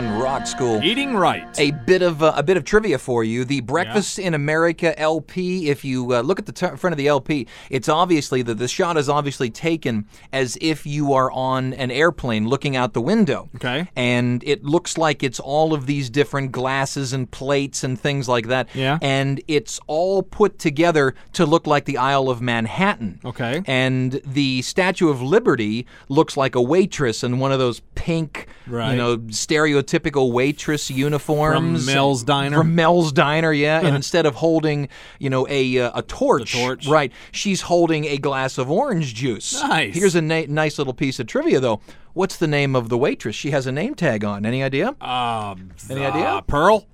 On 0.00 0.19
Rock 0.20 0.46
School. 0.46 0.82
Eating 0.82 1.14
right. 1.14 1.48
A 1.58 1.70
bit 1.70 2.02
of 2.02 2.22
uh, 2.22 2.34
a 2.36 2.42
bit 2.42 2.58
of 2.58 2.64
trivia 2.64 2.98
for 2.98 3.24
you. 3.24 3.44
The 3.44 3.60
Breakfast 3.60 4.18
in 4.18 4.34
America 4.34 4.98
LP. 4.98 5.70
If 5.70 5.82
you 5.82 6.14
uh, 6.14 6.20
look 6.20 6.38
at 6.38 6.44
the 6.44 6.52
t- 6.52 6.76
front 6.76 6.92
of 6.92 6.98
the 6.98 7.08
LP, 7.08 7.46
it's 7.70 7.88
obviously 7.88 8.42
that 8.42 8.56
the 8.56 8.68
shot 8.68 8.98
is 8.98 9.08
obviously 9.08 9.48
taken 9.48 10.06
as 10.32 10.58
if 10.60 10.84
you 10.84 11.14
are 11.14 11.30
on 11.32 11.72
an 11.74 11.90
airplane 11.90 12.48
looking 12.48 12.76
out 12.76 12.92
the 12.92 13.00
window. 13.00 13.48
Okay. 13.56 13.88
And 13.96 14.44
it 14.44 14.62
looks 14.62 14.98
like 14.98 15.22
it's 15.22 15.40
all 15.40 15.72
of 15.72 15.86
these 15.86 16.10
different 16.10 16.52
glasses 16.52 17.14
and 17.14 17.30
plates 17.30 17.82
and 17.82 17.98
things 17.98 18.28
like 18.28 18.48
that. 18.48 18.68
Yeah. 18.74 18.98
And 19.00 19.42
it's 19.48 19.80
all 19.86 20.22
put 20.22 20.58
together 20.58 21.14
to 21.32 21.46
look 21.46 21.66
like 21.66 21.86
the 21.86 21.96
Isle 21.96 22.28
of 22.28 22.42
Manhattan. 22.42 23.20
Okay. 23.24 23.62
And 23.66 24.20
the 24.26 24.60
Statue 24.62 25.08
of 25.08 25.22
Liberty 25.22 25.86
looks 26.10 26.36
like 26.36 26.54
a 26.54 26.62
waitress 26.62 27.24
in 27.24 27.38
one 27.38 27.52
of 27.52 27.58
those 27.58 27.80
pink 27.94 28.48
Right. 28.70 28.92
You 28.92 28.96
know, 28.96 29.18
stereotypical 29.18 30.19
waitress 30.24 30.90
uniforms. 30.90 31.84
From 31.84 31.94
Mel's 31.94 32.22
Diner. 32.22 32.58
From 32.58 32.74
Mel's 32.74 33.12
Diner, 33.12 33.52
yeah. 33.52 33.80
and 33.80 33.94
instead 34.00 34.26
of 34.26 34.36
holding, 34.36 34.88
you 35.18 35.30
know, 35.30 35.46
a 35.48 35.78
uh, 35.78 35.98
a 35.98 36.02
torch, 36.02 36.52
torch. 36.52 36.86
right, 36.86 37.12
she's 37.32 37.62
holding 37.62 38.04
a 38.04 38.18
glass 38.18 38.58
of 38.58 38.70
orange 38.70 39.14
juice. 39.14 39.60
Nice. 39.62 39.94
Here's 39.94 40.14
a 40.14 40.22
na- 40.22 40.44
nice 40.48 40.78
little 40.78 40.94
piece 40.94 41.18
of 41.20 41.26
trivia, 41.26 41.60
though. 41.60 41.80
What's 42.12 42.36
the 42.36 42.48
name 42.48 42.74
of 42.74 42.88
the 42.88 42.98
waitress? 42.98 43.36
She 43.36 43.50
has 43.52 43.66
a 43.66 43.72
name 43.72 43.94
tag 43.94 44.24
on. 44.24 44.44
Any 44.44 44.62
idea? 44.62 44.88
Um, 45.00 45.70
Any 45.88 46.04
uh, 46.04 46.10
idea? 46.10 46.42
Pearl? 46.46 46.86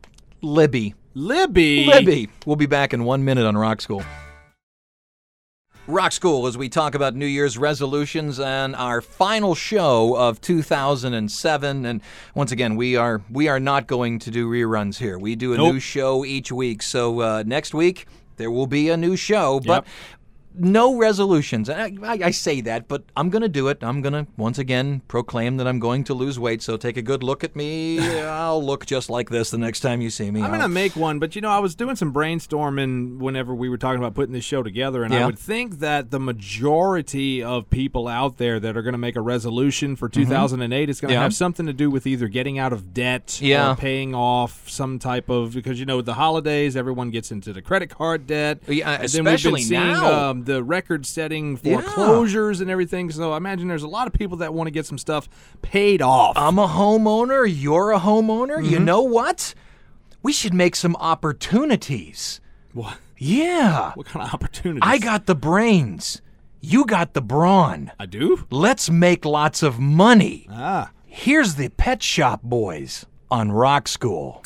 Libby. 0.42 0.94
Libby. 1.14 1.86
Libby. 1.86 2.28
We'll 2.44 2.56
be 2.56 2.66
back 2.66 2.92
in 2.92 3.04
one 3.04 3.24
minute 3.24 3.46
on 3.46 3.56
Rock 3.56 3.80
School. 3.80 4.02
Rock 5.88 6.10
School 6.10 6.48
as 6.48 6.58
we 6.58 6.68
talk 6.68 6.96
about 6.96 7.14
New 7.14 7.26
Year's 7.26 7.56
resolutions 7.56 8.40
and 8.40 8.74
our 8.74 9.00
final 9.00 9.54
show 9.54 10.16
of 10.16 10.40
2007 10.40 11.84
and 11.86 12.00
once 12.34 12.50
again 12.50 12.74
we 12.74 12.96
are 12.96 13.22
we 13.30 13.46
are 13.46 13.60
not 13.60 13.86
going 13.86 14.18
to 14.20 14.30
do 14.32 14.48
reruns 14.50 14.98
here. 14.98 15.16
We 15.16 15.36
do 15.36 15.52
a 15.54 15.56
Nope. 15.56 15.74
new 15.74 15.80
show 15.80 16.24
each 16.24 16.50
week. 16.50 16.82
So 16.82 17.20
uh, 17.20 17.44
next 17.46 17.72
week 17.72 18.06
there 18.36 18.50
will 18.50 18.66
be 18.66 18.88
a 18.88 18.96
new 18.96 19.14
show, 19.16 19.60
but 19.60 19.84
Yep. 19.84 19.86
No 20.58 20.96
resolutions. 20.96 21.68
I, 21.70 21.92
I, 22.02 22.18
I 22.24 22.30
say 22.30 22.60
that, 22.62 22.88
but 22.88 23.04
I'm 23.16 23.30
going 23.30 23.42
to 23.42 23.48
do 23.48 23.68
it. 23.68 23.78
I'm 23.82 24.02
going 24.02 24.12
to 24.12 24.26
once 24.36 24.58
again 24.58 25.02
proclaim 25.08 25.56
that 25.58 25.66
I'm 25.66 25.78
going 25.78 26.04
to 26.04 26.14
lose 26.14 26.38
weight. 26.38 26.62
So 26.62 26.76
take 26.76 26.96
a 26.96 27.02
good 27.02 27.22
look 27.22 27.44
at 27.44 27.54
me. 27.56 27.98
I'll 28.20 28.62
look 28.64 28.86
just 28.86 29.10
like 29.10 29.30
this 29.30 29.50
the 29.50 29.58
next 29.58 29.80
time 29.80 30.00
you 30.00 30.10
see 30.10 30.30
me. 30.30 30.42
I'm 30.42 30.50
gonna 30.50 30.68
make 30.68 30.96
one, 30.96 31.18
but 31.18 31.34
you 31.34 31.40
know, 31.42 31.50
I 31.50 31.58
was 31.58 31.74
doing 31.74 31.96
some 31.96 32.12
brainstorming 32.12 33.18
whenever 33.18 33.54
we 33.54 33.68
were 33.68 33.78
talking 33.78 33.98
about 33.98 34.14
putting 34.14 34.32
this 34.32 34.44
show 34.44 34.62
together, 34.62 35.02
and 35.04 35.14
I 35.14 35.24
would 35.26 35.38
think 35.38 35.78
that 35.80 36.10
the 36.10 36.20
majority 36.20 37.42
of 37.42 37.68
people 37.70 38.08
out 38.08 38.38
there 38.38 38.58
that 38.60 38.76
are 38.76 38.82
gonna 38.82 38.98
make 38.98 39.16
a 39.16 39.20
resolution 39.20 39.96
for 39.96 40.08
2008 40.08 40.88
is 40.88 41.00
gonna 41.00 41.06
Mm-hmm. 41.06 41.12
Yeah. 41.16 41.22
have 41.22 41.34
something 41.34 41.66
to 41.66 41.72
do 41.72 41.88
with 41.90 42.06
either 42.06 42.26
getting 42.28 42.58
out 42.58 42.72
of 42.72 42.92
debt 42.92 43.38
Yeah. 43.40 43.72
or 43.72 43.76
paying 43.76 44.14
off 44.14 44.68
some 44.68 44.98
type 44.98 45.28
of 45.28 45.54
because 45.54 45.78
you 45.78 45.86
know 45.86 45.96
with 45.98 46.06
the 46.06 46.14
holidays 46.14 46.76
everyone 46.76 47.10
gets 47.10 47.30
into 47.30 47.52
the 47.52 47.62
credit 47.62 47.90
card 47.90 48.26
debt. 48.26 48.58
Yeah, 48.66 48.90
and 49.02 49.08
then 49.08 49.24
we've 49.24 49.34
especially 49.34 49.64
now. 49.70 50.30
um, 50.30 50.44
the 50.46 50.64
record-setting 50.64 51.60
Yeah. 51.62 51.80
foreclosures 51.80 52.60
and 52.60 52.70
everything. 52.70 53.10
So 53.10 53.32
I 53.32 53.36
imagine 53.36 53.68
there's 53.68 53.82
a 53.82 53.88
lot 53.88 54.06
of 54.06 54.12
people 54.14 54.38
that 54.38 54.54
want 54.54 54.66
to 54.68 54.70
get 54.70 54.86
some 54.86 54.98
stuff 54.98 55.28
paid 55.62 56.00
off. 56.02 56.36
I'm 56.38 56.58
a 56.58 56.66
homeowner. 56.66 57.46
You're 57.48 57.92
a 57.92 58.00
homeowner. 58.00 58.64
You 58.64 58.76
Mm-hmm. 58.76 58.84
know 58.84 59.02
what? 59.02 59.54
We 60.22 60.32
should 60.32 60.54
make 60.54 60.74
some 60.74 60.96
opportunities. 60.96 62.40
what? 62.72 62.98
Yeah. 63.18 63.92
What 63.94 64.06
kind 64.06 64.26
of 64.26 64.34
opportunities? 64.34 64.82
I 64.82 64.98
got 64.98 65.26
the 65.26 65.34
brains. 65.34 66.20
You 66.60 66.84
got 66.84 67.14
the 67.14 67.22
brawn. 67.22 67.92
I 67.98 68.06
do. 68.06 68.44
Let's 68.50 68.90
make 68.90 69.24
lots 69.24 69.62
of 69.62 69.78
money. 69.78 70.46
Ah. 70.50 70.90
Here's 71.06 71.54
the 71.54 71.68
Pet 71.70 72.02
Shop 72.02 72.42
Boys 72.42 73.06
on 73.30 73.52
Rock 73.52 73.88
School. 73.88 74.42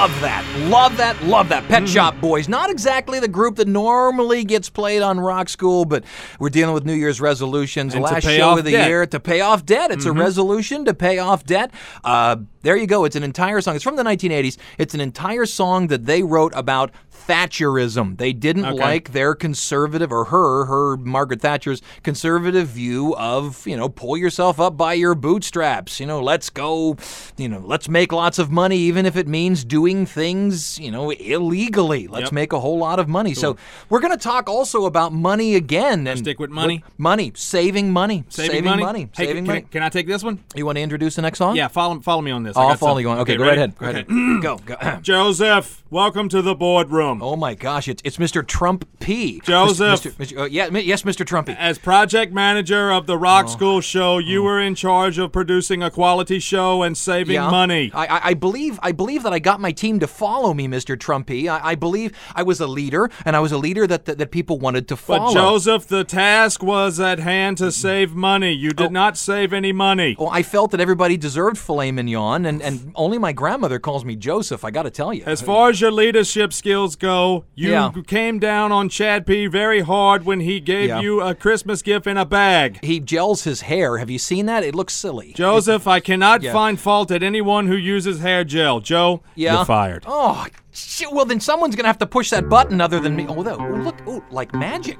Love 0.00 0.20
that. 0.22 0.56
Love 0.70 0.96
that. 0.96 1.22
Love 1.24 1.48
that. 1.50 1.68
Pet 1.68 1.82
Mm-hmm. 1.82 1.92
Shop 1.92 2.18
Boys. 2.22 2.48
Not 2.48 2.70
exactly 2.70 3.20
the 3.20 3.28
group 3.28 3.56
that 3.56 3.68
normally 3.68 4.44
gets 4.44 4.70
played 4.70 5.02
on 5.02 5.20
Rock 5.20 5.50
School, 5.50 5.84
but 5.84 6.04
we're 6.38 6.48
dealing 6.48 6.72
with 6.72 6.86
New 6.86 6.94
Year's 6.94 7.20
resolutions. 7.20 7.92
And 7.92 8.02
Last 8.02 8.22
show 8.24 8.56
of 8.56 8.64
the 8.64 8.70
debt. 8.70 8.80
Mm-hmm. 8.80 8.88
year 8.88 9.06
to 9.06 9.20
pay 9.20 9.42
off 9.42 9.66
debt. 9.66 9.90
It's 9.90 10.06
a 10.06 10.12
resolution 10.12 10.86
to 10.86 10.94
pay 10.94 11.18
off 11.18 11.44
debt. 11.44 11.70
Uh, 12.02 12.36
there 12.62 12.76
you 12.76 12.86
go. 12.86 13.04
It's 13.04 13.14
an 13.16 13.22
entire 13.22 13.60
song. 13.60 13.74
It's 13.74 13.84
from 13.84 13.96
the 13.96 14.02
1980s. 14.02 14.56
It's 14.78 14.94
an 14.94 15.02
entire 15.02 15.44
song 15.44 15.88
that 15.88 16.06
they 16.06 16.22
wrote 16.22 16.54
about 16.56 16.92
Thatcherism. 17.26 18.16
They 18.18 18.32
didn't 18.32 18.64
Okay. 18.64 18.78
like 18.78 19.12
their 19.12 19.34
conservative 19.34 20.12
or 20.12 20.26
her, 20.26 20.64
her 20.66 20.96
Margaret 20.96 21.40
Thatcher's 21.40 21.82
conservative 22.02 22.68
view 22.68 23.14
of, 23.16 23.66
you 23.66 23.76
know, 23.76 23.88
pull 23.88 24.16
yourself 24.16 24.58
up 24.60 24.76
by 24.76 24.94
your 24.94 25.14
bootstraps. 25.14 26.00
You 26.00 26.06
know, 26.06 26.20
let's 26.20 26.50
go, 26.50 26.96
you 27.36 27.48
know, 27.48 27.62
let's 27.64 27.88
make 27.88 28.12
lots 28.12 28.38
of 28.38 28.50
money 28.50 28.76
even 28.78 29.06
if 29.06 29.16
it 29.16 29.28
means 29.28 29.64
doing 29.64 30.06
things, 30.06 30.78
you 30.78 30.90
know, 30.90 31.10
illegally. 31.10 32.06
Let's 32.08 32.24
Yep. 32.26 32.32
make 32.32 32.52
a 32.52 32.60
whole 32.60 32.78
lot 32.78 32.98
of 32.98 33.08
money. 33.08 33.34
So, 33.34 33.56
we're 33.88 34.00
going 34.00 34.12
to 34.16 34.22
talk 34.22 34.48
also 34.48 34.84
about 34.86 35.12
money 35.12 35.54
again 35.54 36.06
and 36.06 36.18
Stick 36.18 36.38
with 36.38 36.50
money? 36.50 36.84
Money, 36.98 37.32
saving 37.34 37.92
money, 37.92 38.24
Saving, 38.28 38.64
money. 38.64 39.08
Hey, 39.16 39.26
saving 39.26 39.44
can, 39.44 39.46
money. 39.46 39.60
Can, 39.62 39.68
can 39.70 39.82
I 39.82 39.88
take 39.88 40.06
this 40.06 40.22
one? 40.22 40.42
You 40.54 40.66
want 40.66 40.76
to 40.76 40.82
introduce 40.82 41.16
the 41.16 41.22
next 41.22 41.38
song? 41.38 41.56
Yeah, 41.56 41.68
follow 41.68 41.98
follow 42.00 42.22
me 42.22 42.30
on 42.30 42.42
this. 42.42 42.56
I 42.56 42.60
I'll 42.62 42.68
got 42.70 42.78
follow 42.78 42.94
some. 42.96 43.00
you 43.02 43.10
on. 43.10 43.18
Okay, 43.20 43.36
go 43.36 43.44
ready? 43.44 43.60
right 43.60 43.70
ahead. 43.70 43.78
Go 43.78 43.86
Okay. 43.86 44.00
ahead. 44.10 44.42
go, 44.42 44.58
go. 44.58 44.98
Joseph, 45.02 45.82
welcome 45.90 46.28
to 46.28 46.42
the 46.42 46.54
boardroom. 46.54 47.09
Oh 47.20 47.36
my 47.36 47.54
gosh, 47.54 47.88
it's 47.88 48.02
it's 48.04 48.16
Mr. 48.18 48.46
Trump 48.46 48.88
P. 49.00 49.40
Joseph. 49.44 50.02
Mr. 50.02 50.12
Mr. 50.12 50.38
uh, 50.40 50.44
yeah, 50.44 50.68
yes, 50.78 51.02
Mr. 51.02 51.24
Trumpy. 51.26 51.56
As 51.58 51.78
project 51.78 52.32
manager 52.32 52.90
of 52.92 53.06
the 53.06 53.16
Rock 53.18 53.46
Oh. 53.48 53.48
School 53.50 53.80
show, 53.80 54.18
you 54.18 54.42
were 54.42 54.60
in 54.60 54.74
charge 54.74 55.18
of 55.18 55.32
producing 55.32 55.82
a 55.82 55.90
quality 55.90 56.38
show 56.38 56.82
and 56.82 56.96
saving 56.96 57.34
Yeah. 57.34 57.50
money. 57.50 57.90
I, 57.94 58.06
I, 58.06 58.20
I 58.30 58.34
believe 58.34 58.78
I 58.82 58.92
believe 58.92 59.22
that 59.24 59.32
I 59.32 59.38
got 59.38 59.60
my 59.60 59.72
team 59.72 59.98
to 60.00 60.06
follow 60.06 60.54
me, 60.54 60.68
Mr. 60.68 60.96
Trumpy. 60.96 61.48
I, 61.48 61.70
I 61.70 61.74
believe 61.74 62.12
I 62.34 62.42
was 62.42 62.60
a 62.60 62.66
leader, 62.66 63.10
and 63.24 63.34
I 63.36 63.40
was 63.40 63.52
a 63.52 63.58
leader 63.58 63.86
that 63.86 64.04
that, 64.04 64.18
that 64.18 64.30
people 64.30 64.58
wanted 64.58 64.86
to 64.88 64.96
follow. 64.96 65.32
but. 65.34 65.40
Joseph, 65.40 65.86
the 65.86 66.04
task 66.04 66.62
was 66.62 67.00
at 67.00 67.18
hand 67.18 67.58
to 67.58 67.72
save 67.72 68.14
money. 68.14 68.52
You 68.52 68.70
did 68.70 68.92
not 68.92 69.16
save 69.16 69.52
any 69.52 69.72
money. 69.72 70.16
Well, 70.18 70.28
I 70.30 70.42
felt 70.42 70.70
that 70.72 70.80
everybody 70.80 71.16
deserved 71.16 71.58
filet 71.58 71.92
mignon, 71.92 72.44
and, 72.46 72.60
and 72.62 72.92
only 72.94 73.18
my 73.18 73.32
grandmother 73.32 73.78
calls 73.78 74.04
me 74.04 74.16
Joseph. 74.16 74.64
I 74.64 74.70
got 74.70 74.82
to 74.84 74.90
tell 74.90 75.12
you. 75.14 75.22
As 75.26 75.40
far 75.40 75.70
as 75.70 75.80
your 75.80 75.90
leadership 75.92 76.52
skills 76.52 76.96
go, 77.00 77.44
you 77.54 77.70
Yeah. 77.72 77.90
came 78.06 78.38
down 78.38 78.70
on 78.70 78.88
Chad 78.88 79.26
P 79.26 79.46
very 79.46 79.80
hard 79.80 80.24
when 80.24 80.40
he 80.40 80.60
gave 80.60 80.88
Yeah. 80.88 81.00
you 81.00 81.20
a 81.20 81.34
Christmas 81.34 81.82
gift 81.82 82.06
in 82.06 82.16
a 82.16 82.24
bag. 82.24 82.78
he 82.84 83.00
gels 83.00 83.42
his 83.44 83.62
hair. 83.62 83.98
Have 83.98 84.10
you 84.10 84.18
seen 84.18 84.46
that? 84.46 84.62
It 84.62 84.74
looks 84.74 84.94
silly. 84.94 85.32
Joseph, 85.34 85.86
I 85.88 85.98
cannot 86.00 86.42
Yeah. 86.42 86.52
find 86.52 86.78
fault 86.78 87.10
at 87.10 87.22
anyone 87.22 87.66
who 87.66 87.74
uses 87.76 88.20
hair 88.20 88.44
gel. 88.44 88.80
Joe, 88.80 89.22
you're 89.34 89.64
fired. 89.64 90.04
Oh, 90.06 90.46
shit. 90.70 91.12
Well, 91.12 91.24
then 91.24 91.40
someone's 91.40 91.74
going 91.74 91.84
to 91.84 91.88
have 91.88 91.98
to 91.98 92.06
push 92.06 92.30
that 92.30 92.48
button 92.48 92.80
other 92.80 93.00
than 93.00 93.16
me. 93.16 93.26
Oh, 93.28 93.34
oh, 93.36 93.76
look. 93.82 93.96
Oh, 94.06 94.22
like 94.30 94.54
magic. 94.54 94.98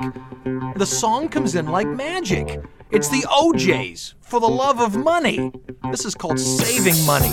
The 0.76 0.86
song 0.86 1.28
comes 1.28 1.54
in 1.54 1.66
like 1.68 1.86
magic. 1.86 2.60
It's 2.90 3.08
the 3.08 3.24
O'Jays 3.40 4.14
for 4.20 4.40
the 4.40 4.48
love 4.48 4.80
of 4.80 4.96
money. 4.96 5.52
This 5.90 6.04
is 6.04 6.14
called 6.14 6.40
Saving 6.40 7.04
Money 7.06 7.32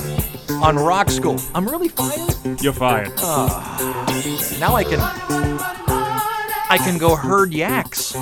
on 0.50 0.75
Rock 0.77 1.10
School. 1.10 1.39
I'm 1.54 1.68
really 1.68 1.89
fired. 1.89 2.62
You're 2.62 2.74
fired. 2.74 3.12
Ah. 3.18 4.06
Now 4.60 4.75
I 4.75 4.84
can. 4.84 5.00
I 6.70 6.77
can 6.77 6.98
go 6.98 7.16
herd 7.16 7.54
yaks. 7.54 8.16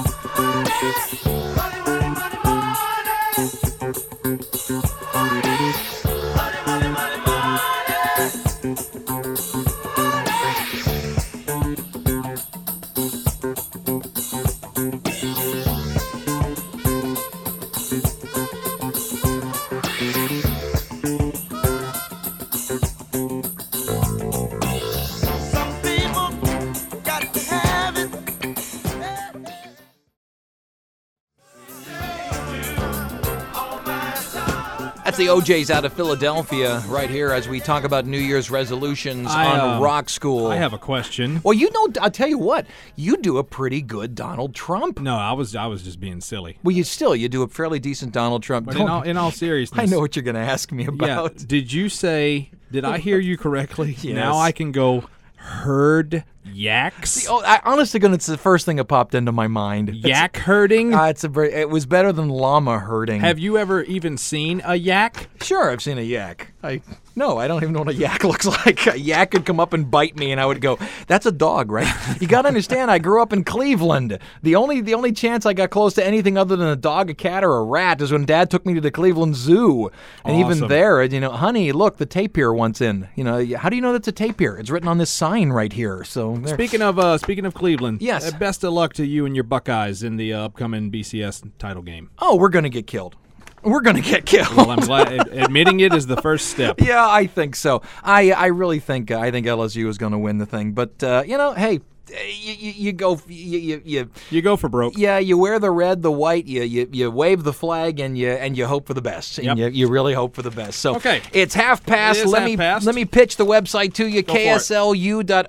That's 35.05 35.17
the 35.17 35.29
O'Jays 35.29 35.69
out 35.69 35.85
of 35.85 35.93
Philadelphia, 35.93 36.79
right 36.87 37.11
here, 37.11 37.31
as 37.31 37.47
we 37.47 37.59
talk 37.59 37.83
about 37.83 38.07
New 38.07 38.17
Year's 38.17 38.49
resolutions 38.49 39.27
I, 39.29 39.45
on 39.45 39.59
uh, 39.59 39.79
Rock 39.79 40.09
School. 40.09 40.47
I 40.47 40.55
have 40.55 40.73
a 40.73 40.79
question. 40.79 41.41
Well, 41.43 41.53
you 41.53 41.69
know, 41.69 42.01
I'll 42.01 42.09
tell 42.09 42.27
you 42.27 42.39
what, 42.39 42.65
you 42.95 43.15
do 43.17 43.37
a 43.37 43.43
pretty 43.43 43.83
good 43.83 44.15
Donald 44.15 44.55
Trump. 44.55 44.99
No, 44.99 45.15
I 45.15 45.31
was 45.33 45.55
I 45.55 45.67
was 45.67 45.83
just 45.83 45.99
being 45.99 46.21
silly. 46.21 46.57
Well, 46.63 46.75
you 46.75 46.83
still 46.83 47.15
you 47.15 47.29
do 47.29 47.43
a 47.43 47.47
fairly 47.47 47.77
decent 47.77 48.13
Donald 48.13 48.41
Trump. 48.41 48.65
But 48.65 48.77
in 48.77 48.89
all, 48.89 49.03
in 49.03 49.15
all 49.15 49.29
seriousness, 49.45 49.79
I 49.79 49.85
know 49.85 49.99
what 49.99 50.15
you're 50.15 50.23
going 50.23 50.33
to 50.33 50.41
ask 50.41 50.71
me 50.71 50.85
Yeah. 50.85 50.89
about. 50.89 51.37
Did 51.37 51.71
you 51.71 51.87
say? 51.87 52.49
Did 52.71 52.83
I 52.83 52.97
hear 52.97 53.19
you 53.19 53.37
correctly? 53.37 53.95
Yes. 54.01 54.15
Now 54.15 54.37
I 54.39 54.51
can 54.51 54.71
go 54.71 55.03
herd 55.35 56.23
Yaks. 56.53 57.27
Oh, 57.29 57.41
I, 57.43 57.59
honest 57.63 57.91
to 57.93 57.99
goodness, 57.99 58.17
it's 58.19 58.25
the 58.27 58.37
first 58.37 58.65
thing 58.65 58.77
that 58.77 58.85
popped 58.85 59.15
into 59.15 59.31
my 59.31 59.47
mind. 59.47 59.89
It's- 59.89 60.05
Yak 60.05 60.37
herding. 60.37 60.93
Uh, 60.93 61.05
it's 61.05 61.23
a 61.23 61.27
very, 61.27 61.51
it 61.53 61.69
was 61.69 61.85
better 61.85 62.11
than 62.11 62.29
llama 62.29 62.79
herding. 62.79 63.21
Have 63.21 63.39
you 63.39 63.57
ever 63.57 63.81
even 63.83 64.17
seen 64.17 64.61
a 64.65 64.75
yak? 64.75 65.29
Sure, 65.41 65.71
I've 65.71 65.81
seen 65.81 65.97
a 65.97 66.01
yak. 66.01 66.51
I 66.63 66.81
no, 67.17 67.37
I 67.37 67.47
don't 67.47 67.63
even 67.63 67.71
know 67.73 67.79
what 67.79 67.89
a 67.89 67.93
yak 67.93 68.23
looks 68.25 68.45
like. 68.45 68.87
A 68.87 68.99
yak 68.99 69.31
could 69.31 69.45
come 69.45 69.59
up 69.59 69.71
and 69.73 69.89
bite 69.89 70.17
me, 70.17 70.31
and 70.33 70.41
I 70.41 70.45
would 70.45 70.59
go, 70.59 70.77
"That's 71.07 71.25
a 71.25 71.31
dog, 71.31 71.71
right?" 71.71 71.87
You 72.19 72.27
got 72.27 72.41
to 72.41 72.47
understand. 72.49 72.91
I 72.91 72.97
grew 72.97 73.21
up 73.21 73.31
in 73.31 73.43
Cleveland. 73.45 74.19
The 74.43 74.55
only 74.55 74.81
the 74.81 74.95
only 74.95 75.13
chance 75.13 75.45
I 75.45 75.53
got 75.53 75.69
close 75.69 75.93
to 75.93 76.05
anything 76.05 76.37
other 76.37 76.55
than 76.57 76.67
a 76.67 76.75
dog, 76.75 77.09
a 77.09 77.13
cat, 77.13 77.43
or 77.43 77.55
a 77.57 77.63
rat 77.63 78.01
is 78.01 78.11
when 78.11 78.25
Dad 78.25 78.49
took 78.51 78.65
me 78.65 78.73
to 78.73 78.81
the 78.81 78.91
Cleveland 78.91 79.35
Zoo. 79.35 79.89
And 80.25 80.37
even 80.37 80.67
there, 80.67 81.03
you 81.03 81.19
know, 81.21 81.31
honey, 81.31 81.71
look, 81.71 81.97
the 81.97 82.05
tapir 82.05 82.51
wants 82.53 82.81
in. 82.81 83.07
You 83.15 83.23
know, 83.23 83.55
how 83.55 83.69
do 83.69 83.75
you 83.77 83.81
know 83.81 83.93
that's 83.93 84.07
a 84.09 84.11
tapir? 84.11 84.57
It's 84.57 84.69
written 84.69 84.89
on 84.89 84.97
this 84.97 85.09
sign 85.11 85.51
right 85.51 85.71
here. 85.71 86.03
So 86.03 86.34
there. 86.43 86.53
Speaking 86.55 86.81
of 86.81 86.97
uh, 86.99 87.17
speaking 87.17 87.45
of 87.45 87.53
Cleveland, 87.53 88.01
Yes. 88.01 88.33
uh, 88.33 88.37
best 88.37 88.63
of 88.63 88.73
luck 88.73 88.93
to 88.93 89.05
you 89.05 89.25
and 89.25 89.35
your 89.35 89.43
Buckeyes 89.43 90.03
in 90.03 90.17
the 90.17 90.33
uh, 90.33 90.45
upcoming 90.45 90.91
BCS 90.91 91.49
title 91.57 91.81
game. 91.83 92.09
oh, 92.19 92.35
we're 92.35 92.49
gonna 92.49 92.69
get 92.69 92.87
killed. 92.87 93.15
We're 93.63 93.81
gonna 93.81 94.01
get 94.01 94.25
killed. 94.27 94.55
Well, 94.55 94.69
I'm 94.69 94.79
glad 94.79 95.11
admitting 95.31 95.79
it 95.79 95.91
is 95.93 96.05
the 96.07 96.17
first 96.17 96.49
step. 96.49 96.79
Yeah, 96.79 97.07
I 97.07 97.25
think 97.25 97.55
so. 97.55 97.81
I 98.03 98.31
I 98.31 98.47
really 98.47 98.79
think 98.79 99.09
I 99.11 99.31
think 99.31 99.47
LSU 99.47 99.87
is 99.87 99.97
going 99.97 100.11
to 100.11 100.19
win 100.19 100.37
the 100.37 100.45
thing. 100.45 100.73
But 100.73 101.01
uh, 101.03 101.23
you 101.25 101.35
know, 101.37 101.53
hey, 101.53 101.79
you, 102.09 102.53
you, 102.53 102.71
you 102.71 102.93
go 102.93 103.19
you, 103.27 103.59
you, 103.59 103.81
you 103.83 104.09
You 104.29 104.41
go 104.41 104.55
for 104.57 104.69
broke. 104.69 104.97
yeah 104.97 105.17
you 105.17 105.37
wear 105.37 105.59
the 105.59 105.71
red 105.71 106.01
the 106.03 106.11
white 106.11 106.45
you, 106.45 106.61
you 106.63 106.87
you 106.91 107.09
wave 107.11 107.43
the 107.43 107.53
flag 107.53 107.99
and 107.99 108.17
you 108.17 108.29
and 108.29 108.57
you 108.57 108.65
hope 108.67 108.87
for 108.87 108.93
the 108.93 109.01
best 109.01 109.37
and 109.39 109.45
Yep. 109.47 109.57
you, 109.57 109.67
you 109.67 109.87
really 109.87 110.13
hope 110.13 110.35
for 110.35 110.41
the 110.41 110.51
best 110.51 110.79
so 110.79 110.95
Okay. 110.95 111.21
it's 111.33 111.53
half 111.55 111.85
past 111.85 112.19
It 112.19 112.27
let 112.27 112.41
half 112.41 112.49
me 112.49 112.57
past. 112.57 112.85
let 112.85 112.95
me 112.95 113.05
pitch 113.05 113.37
the 113.37 113.45
website 113.45 113.93
to 113.95 114.07
you 114.07 114.19
it. 114.19 114.27
kslu.org 114.27 115.43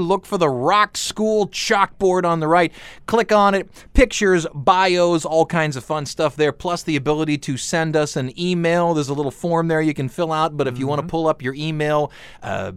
look 0.00 0.26
for 0.26 0.38
the 0.38 0.48
rock 0.48 0.96
school 0.96 1.48
chalkboard 1.48 2.24
on 2.24 2.40
the 2.40 2.48
right 2.48 2.72
click 3.06 3.32
on 3.32 3.54
it 3.54 3.68
pictures 3.94 4.46
bios 4.54 5.24
all 5.24 5.46
kinds 5.46 5.76
of 5.76 5.84
fun 5.84 6.06
stuff 6.06 6.36
there 6.36 6.52
plus 6.52 6.82
the 6.82 6.96
ability 6.96 7.38
to 7.38 7.56
send 7.56 7.96
us 7.96 8.16
an 8.16 8.38
email 8.40 8.94
there's 8.94 9.08
a 9.08 9.14
little 9.14 9.30
form 9.30 9.68
there 9.68 9.80
you 9.82 9.94
can 9.94 10.08
fill 10.08 10.32
out 10.32 10.56
but 10.56 10.66
if 10.66 10.78
you 10.78 10.86
want 10.86 10.92
Mm-hmm. 11.00 11.06
to 11.08 11.10
pull 11.10 11.26
up 11.26 11.42
your 11.42 11.54
email 11.54 12.12
uh, 12.42 12.72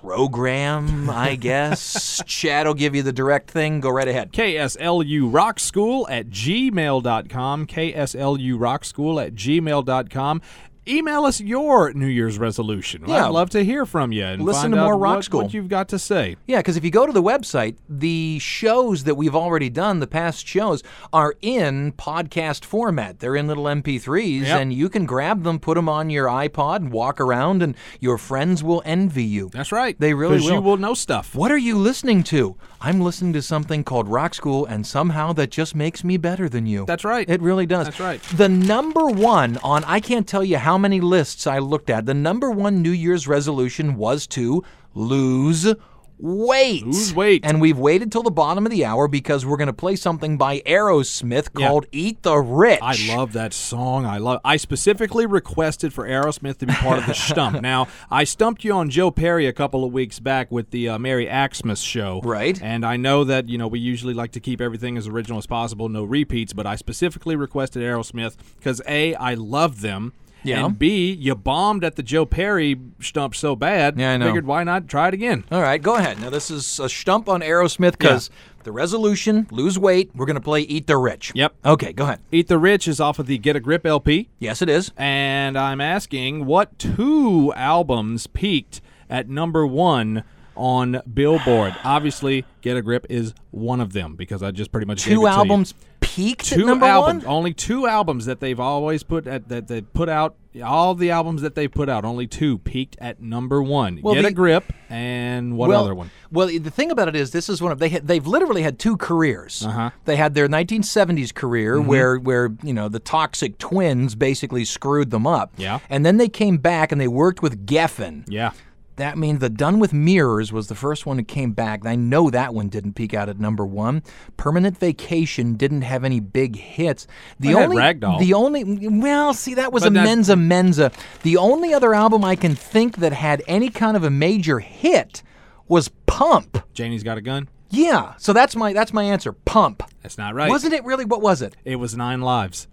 program, 0.00 1.08
I 1.10 1.34
guess. 1.40 2.22
Chad 2.26 2.66
will 2.66 2.74
give 2.74 2.94
you 2.94 3.02
the 3.02 3.12
direct 3.12 3.50
thing. 3.50 3.80
Go 3.80 3.90
right 3.90 4.08
ahead. 4.08 4.32
KSLU 4.32 5.32
Rock 5.32 5.58
School 5.58 6.06
at 6.08 6.28
gmail.com. 6.28 7.66
KSLU 7.66 8.60
Rock 8.60 8.84
School 8.84 9.20
at 9.20 9.34
gmail.com. 9.34 10.42
Email 10.88 11.24
us 11.24 11.40
your 11.40 11.92
New 11.94 12.06
Year's 12.06 12.38
resolution. 12.38 13.02
Yeah. 13.08 13.26
I'd 13.26 13.30
love 13.32 13.50
to 13.50 13.64
hear 13.64 13.84
from 13.84 14.12
you 14.12 14.24
and 14.24 14.42
Listen 14.42 14.62
find 14.62 14.74
to 14.74 14.80
out 14.80 14.84
more 14.84 14.96
Rock 14.98 15.16
what, 15.16 15.24
School. 15.24 15.42
what 15.42 15.52
you've 15.54 15.68
got 15.68 15.88
to 15.88 15.98
say. 15.98 16.36
Yeah, 16.46 16.58
because 16.58 16.76
if 16.76 16.84
you 16.84 16.92
go 16.92 17.06
to 17.06 17.12
the 17.12 17.22
website, 17.22 17.74
the 17.88 18.38
shows 18.38 19.02
that 19.04 19.16
we've 19.16 19.34
already 19.34 19.68
done, 19.68 19.98
the 19.98 20.06
past 20.06 20.46
shows, 20.46 20.84
are 21.12 21.34
in 21.42 21.90
podcast 21.92 22.64
format. 22.64 23.18
They're 23.18 23.34
in 23.34 23.48
little 23.48 23.64
MP3s, 23.64 24.42
Yep. 24.42 24.60
and 24.60 24.72
you 24.72 24.88
can 24.88 25.06
grab 25.06 25.42
them, 25.42 25.58
put 25.58 25.74
them 25.74 25.88
on 25.88 26.08
your 26.08 26.28
iPod, 26.28 26.76
and 26.76 26.92
walk 26.92 27.20
around, 27.20 27.62
and 27.62 27.74
your 27.98 28.16
friends 28.16 28.62
will 28.62 28.82
envy 28.84 29.24
you. 29.24 29.50
That's 29.52 29.72
right. 29.72 29.96
They 29.98 30.14
really 30.14 30.38
'Cause 30.38 30.46
you 30.46 30.54
will. 30.54 30.62
will 30.62 30.76
know 30.76 30.94
stuff. 30.94 31.34
What 31.34 31.50
are 31.50 31.58
you 31.58 31.76
listening 31.76 32.22
to? 32.24 32.54
I'm 32.80 33.00
listening 33.00 33.32
to 33.32 33.42
something 33.42 33.82
called 33.82 34.06
Rock 34.06 34.34
School, 34.34 34.66
and 34.66 34.86
somehow 34.86 35.32
that 35.32 35.50
just 35.50 35.74
makes 35.74 36.04
me 36.04 36.16
better 36.16 36.48
than 36.48 36.66
you. 36.66 36.84
That's 36.86 37.04
right. 37.04 37.28
It 37.28 37.42
really 37.42 37.66
does. 37.66 37.86
That's 37.86 37.98
right. 37.98 38.22
The 38.36 38.48
number 38.48 39.06
one 39.06 39.58
on, 39.64 39.82
I 39.84 39.98
can't 39.98 40.28
tell 40.28 40.44
you 40.44 40.58
how 40.58 40.75
many 40.78 41.00
lists 41.00 41.46
I 41.46 41.58
looked 41.58 41.90
at, 41.90 42.06
the 42.06 42.14
number 42.14 42.50
one 42.50 42.82
New 42.82 42.90
Year's 42.90 43.26
resolution 43.28 43.96
was 43.96 44.26
to 44.28 44.62
lose 44.94 45.74
weight. 46.18 46.84
Lose 46.86 47.14
weight. 47.14 47.44
And 47.44 47.60
we've 47.60 47.78
waited 47.78 48.10
till 48.10 48.22
the 48.22 48.30
bottom 48.30 48.64
of 48.64 48.72
the 48.72 48.84
hour 48.84 49.08
because 49.08 49.44
we're 49.44 49.56
going 49.56 49.66
to 49.66 49.72
play 49.72 49.96
something 49.96 50.38
by 50.38 50.60
Aerosmith 50.60 51.52
called 51.52 51.86
Eat 51.92 52.22
the 52.22 52.36
Rich. 52.36 52.80
I 52.82 52.96
love 53.14 53.32
that 53.34 53.52
song. 53.52 54.06
I 54.06 54.18
love. 54.18 54.40
I 54.44 54.56
specifically 54.56 55.26
requested 55.26 55.92
for 55.92 56.06
Aerosmith 56.06 56.58
to 56.58 56.66
be 56.66 56.72
part 56.74 56.98
of 56.98 57.06
the 57.06 57.14
stump. 57.14 57.56
Now, 57.66 57.88
I 58.10 58.24
stumped 58.24 58.64
you 58.64 58.72
on 58.72 58.90
Joe 58.90 59.10
Perry 59.10 59.46
a 59.46 59.52
couple 59.52 59.84
of 59.84 59.92
weeks 59.92 60.20
back 60.20 60.52
with 60.52 60.70
the 60.70 60.90
uh, 60.90 60.98
Merry 60.98 61.26
Axmas 61.26 61.84
show, 61.84 62.20
Right. 62.22 62.60
And 62.62 62.84
I 62.84 62.96
know 62.96 63.24
that 63.24 63.48
you 63.48 63.58
know 63.58 63.66
we 63.66 63.80
usually 63.80 64.14
like 64.14 64.32
to 64.32 64.40
keep 64.40 64.60
everything 64.60 64.96
as 64.96 65.08
original 65.08 65.38
as 65.38 65.46
possible, 65.46 65.88
no 65.88 66.04
repeats. 66.04 66.52
But 66.52 66.66
I 66.66 66.76
specifically 66.76 67.34
requested 67.34 67.82
Aerosmith 67.82 68.36
because 68.58 68.80
a 68.86 69.14
I 69.14 69.34
love 69.34 69.80
them. 69.80 70.12
Yeah. 70.46 70.64
And 70.64 70.78
B, 70.78 71.12
you 71.12 71.34
bombed 71.34 71.84
at 71.84 71.96
the 71.96 72.02
Joe 72.02 72.24
Perry 72.26 72.76
stump 73.00 73.34
so 73.34 73.56
bad. 73.56 73.98
Yeah, 73.98 74.12
I 74.12 74.16
know. 74.16 74.26
Figured 74.26 74.46
why 74.46 74.64
not 74.64 74.88
try 74.88 75.08
it 75.08 75.14
again? 75.14 75.44
All 75.50 75.60
right, 75.60 75.80
go 75.82 75.96
ahead. 75.96 76.20
Now, 76.20 76.30
this 76.30 76.50
is 76.50 76.78
a 76.78 76.88
stump 76.88 77.28
on 77.28 77.40
Aerosmith 77.40 77.92
because 77.98 78.30
the 78.64 78.72
resolution, 78.72 79.46
lose 79.50 79.78
weight, 79.78 80.10
we're 80.14 80.26
going 80.26 80.34
to 80.34 80.40
play 80.40 80.62
Eat 80.62 80.86
the 80.86 80.96
Rich. 80.96 81.32
Yep. 81.34 81.54
Okay, 81.64 81.92
go 81.92 82.04
ahead. 82.04 82.20
Eat 82.32 82.48
the 82.48 82.58
Rich 82.58 82.88
is 82.88 83.00
off 83.00 83.18
of 83.18 83.26
the 83.26 83.38
Get 83.38 83.56
a 83.56 83.60
Grip 83.60 83.86
LP. 83.86 84.28
Yes, 84.38 84.62
it 84.62 84.68
is. 84.68 84.90
and 84.96 85.56
I'm 85.58 85.80
asking 85.80 86.46
what 86.46 86.78
two 86.78 87.52
albums 87.54 88.26
peaked 88.26 88.80
at 89.10 89.28
number 89.28 89.66
one 89.66 90.24
on 90.56 91.00
Billboard? 91.12 91.74
Obviously, 91.84 92.44
Get 92.60 92.76
a 92.76 92.82
Grip 92.82 93.06
is 93.08 93.34
one 93.50 93.80
of 93.80 93.92
them 93.92 94.16
because 94.16 94.42
I 94.42 94.50
just 94.50 94.72
pretty 94.72 94.86
much 94.86 95.02
Two 95.02 95.26
albums 95.26 95.74
peaked 96.00 96.52
at 96.52 96.58
Two 96.58 96.66
number 96.66 96.86
albums, 96.86 97.24
one? 97.24 97.34
only 97.34 97.52
two 97.54 97.86
albums 97.86 98.26
that 98.26 98.40
they've 98.40 98.58
always 98.60 99.02
put 99.02 99.26
at 99.26 99.48
that 99.48 99.68
they 99.68 99.82
put 99.82 100.08
out. 100.08 100.36
All 100.64 100.94
the 100.94 101.10
albums 101.10 101.42
that 101.42 101.54
they 101.54 101.68
put 101.68 101.90
out, 101.90 102.06
only 102.06 102.26
two 102.26 102.56
peaked 102.56 102.96
at 102.98 103.20
number 103.20 103.62
one. 103.62 104.00
Well, 104.02 104.14
Get 104.14 104.22
the- 104.22 104.28
a 104.28 104.32
grip, 104.32 104.72
and 104.88 105.54
what 105.58 105.68
well, 105.68 105.82
other 105.84 105.94
one? 105.94 106.10
Well, 106.32 106.46
the 106.46 106.70
thing 106.70 106.90
about 106.90 107.08
it 107.08 107.14
is, 107.16 107.30
this 107.32 107.50
is 107.50 107.60
one 107.60 107.72
of 107.72 107.78
they 107.78 107.90
had, 107.90 108.06
they've 108.06 108.26
literally 108.26 108.62
had 108.62 108.78
two 108.78 108.96
careers. 108.96 109.66
Uh-huh. 109.66 109.90
They 110.06 110.16
had 110.16 110.32
their 110.34 110.48
1970s 110.48 111.34
career 111.34 111.76
Mm-hmm. 111.76 111.88
where 111.88 112.16
where 112.18 112.52
you 112.62 112.72
know 112.72 112.88
the 112.88 113.00
Toxic 113.00 113.58
Twins 113.58 114.14
basically 114.14 114.64
screwed 114.64 115.10
them 115.10 115.26
up. 115.26 115.52
Yeah. 115.58 115.80
and 115.90 116.06
then 116.06 116.16
they 116.16 116.28
came 116.28 116.56
back 116.56 116.90
and 116.90 116.98
they 116.98 117.08
worked 117.08 117.42
with 117.42 117.66
Geffen. 117.66 118.24
Yeah, 118.26 118.52
That 118.96 119.18
means 119.18 119.40
the 119.40 119.50
Done 119.50 119.78
with 119.78 119.92
Mirrors 119.92 120.52
was 120.52 120.68
the 120.68 120.74
first 120.74 121.04
one 121.04 121.18
that 121.18 121.28
came 121.28 121.52
back. 121.52 121.84
I 121.84 121.96
know 121.96 122.30
that 122.30 122.54
one 122.54 122.68
didn't 122.68 122.94
peak 122.94 123.12
out 123.12 123.28
at 123.28 123.38
number 123.38 123.66
one. 123.66 124.02
Permanent 124.38 124.78
Vacation 124.78 125.54
didn't 125.56 125.82
have 125.82 126.02
any 126.02 126.18
big 126.18 126.56
hits. 126.56 127.06
The 127.38 127.54
only 127.54 127.76
Ragdoll. 127.76 128.18
the 128.18 128.32
only 128.32 128.64
well, 128.88 129.34
see 129.34 129.54
that 129.54 129.72
was 129.72 129.82
But 129.82 129.92
a 129.92 129.94
that- 129.94 130.06
Menza 130.08 130.34
Menza. 130.36 130.92
The 131.22 131.36
only 131.36 131.74
other 131.74 131.94
album 131.94 132.24
I 132.24 132.36
can 132.36 132.54
think 132.54 132.96
that 132.98 133.12
had 133.12 133.42
any 133.46 133.68
kind 133.68 133.96
of 133.96 134.04
a 134.04 134.10
major 134.10 134.60
hit 134.60 135.22
was 135.68 135.90
Pump. 136.06 136.62
Janie's 136.72 137.02
got 137.02 137.18
a 137.18 137.20
gun. 137.20 137.48
Yeah, 137.68 138.14
so 138.16 138.32
that's 138.32 138.56
my 138.56 138.72
that's 138.72 138.92
my 138.94 139.02
answer. 139.04 139.32
Pump. 139.32 139.82
That's 140.02 140.16
not 140.16 140.34
right. 140.34 140.48
Wasn't 140.48 140.72
it 140.72 140.84
really? 140.84 141.04
What 141.04 141.20
was 141.20 141.42
it? 141.42 141.54
It 141.64 141.76
was 141.76 141.96
Nine 141.96 142.22
Lives. 142.22 142.68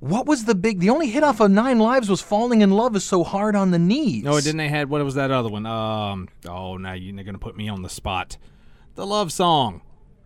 What 0.00 0.26
was 0.26 0.46
the 0.46 0.54
big? 0.54 0.80
The 0.80 0.88
only 0.90 1.10
hit 1.10 1.22
off 1.22 1.40
of 1.40 1.50
Nine 1.50 1.78
Lives 1.78 2.08
was 2.08 2.22
"Falling 2.22 2.62
in 2.62 2.70
Love 2.70 2.96
is 2.96 3.04
So 3.04 3.22
Hard 3.22 3.54
on 3.54 3.70
the 3.70 3.78
Knees." 3.78 4.24
No, 4.24 4.36
it 4.36 4.44
didn't. 4.44 4.56
They 4.56 4.68
had 4.68 4.88
what 4.88 5.04
was 5.04 5.14
that 5.14 5.30
other 5.30 5.50
one? 5.50 5.66
Um. 5.66 6.28
Oh, 6.48 6.78
now 6.78 6.94
you're 6.94 7.22
gonna 7.22 7.38
put 7.38 7.56
me 7.56 7.68
on 7.68 7.82
the 7.82 7.90
spot. 7.90 8.38
The 8.94 9.06
love 9.06 9.30
song. 9.30 9.82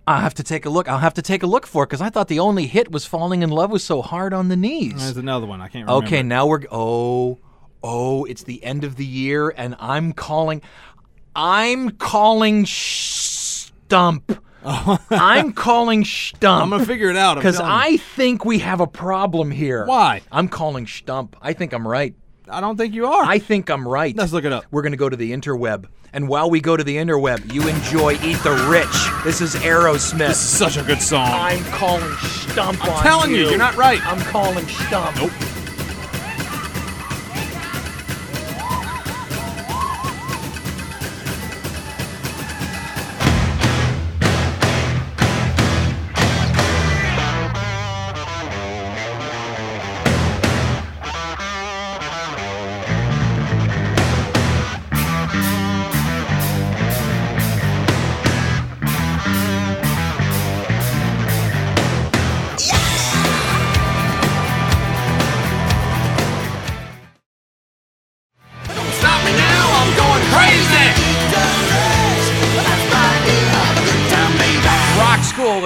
I'll 0.06 0.20
have 0.20 0.34
to 0.34 0.42
take 0.42 0.64
a 0.64 0.70
look. 0.70 0.88
I'll 0.88 0.98
have 0.98 1.14
to 1.14 1.22
take 1.22 1.42
a 1.42 1.46
look 1.46 1.66
for 1.66 1.82
it 1.82 1.86
because 1.88 2.00
I 2.00 2.10
thought 2.10 2.28
the 2.28 2.38
only 2.38 2.66
hit 2.66 2.92
was 2.92 3.04
"Falling 3.04 3.42
in 3.42 3.50
Love 3.50 3.70
was 3.70 3.82
So 3.82 4.00
Hard 4.00 4.32
on 4.32 4.48
the 4.48 4.56
Knees." 4.56 4.94
There's 4.96 5.16
another 5.16 5.46
one. 5.46 5.60
I 5.60 5.68
can't 5.68 5.86
remember. 5.88 6.06
Okay, 6.06 6.22
now 6.22 6.46
we're 6.46 6.62
oh 6.70 7.38
oh, 7.82 8.24
it's 8.26 8.44
the 8.44 8.62
end 8.62 8.84
of 8.84 8.94
the 8.96 9.04
year, 9.04 9.52
and 9.56 9.74
I'm 9.80 10.12
calling. 10.12 10.62
I'm 11.34 11.90
calling 11.90 12.64
Stump. 12.64 14.40
I'm 15.10 15.52
calling 15.52 16.04
Stump. 16.04 16.62
I'm 16.62 16.70
gonna 16.70 16.86
figure 16.86 17.10
it 17.10 17.16
out. 17.16 17.36
Because. 17.36 17.60
I 17.60 17.98
think 17.98 18.44
we 18.44 18.60
have 18.60 18.80
a 18.80 18.86
problem 18.86 19.50
here. 19.50 19.84
Why? 19.84 20.22
I'm 20.32 20.48
calling 20.48 20.86
Stump. 20.86 21.36
I 21.42 21.52
think 21.52 21.72
I'm 21.72 21.86
right. 21.86 22.14
I 22.48 22.60
don't 22.60 22.76
think 22.76 22.94
you 22.94 23.06
are. 23.06 23.24
I 23.24 23.38
think 23.38 23.70
I'm 23.70 23.86
right. 23.86 24.14
Let's 24.16 24.32
look 24.32 24.44
it 24.44 24.52
up. 24.52 24.66
We're 24.70 24.82
going 24.82 24.92
to 24.92 24.98
go 24.98 25.08
to 25.08 25.16
the 25.16 25.32
interweb. 25.32 25.86
And 26.12 26.28
while 26.28 26.48
we 26.48 26.60
go 26.60 26.76
to 26.76 26.84
the 26.84 26.96
interweb, 26.96 27.52
you 27.52 27.66
enjoy 27.66 28.12
Eat 28.22 28.38
the 28.44 28.52
Rich. 28.70 29.24
This 29.24 29.40
is 29.40 29.54
Aerosmith. 29.56 30.18
This 30.28 30.42
is 30.42 30.58
such 30.58 30.76
a 30.76 30.82
good 30.84 31.02
song. 31.02 31.26
I'm 31.28 31.64
calling 31.64 32.14
Stump 32.18 32.84
I'm 32.84 32.92
on 32.92 33.02
telling 33.02 33.30
you, 33.32 33.48
you're 33.48 33.58
not 33.58 33.74
right. 33.76 34.00
I'm 34.06 34.20
calling 34.20 34.66
Stump. 34.66 35.16
Nope. 35.16 35.32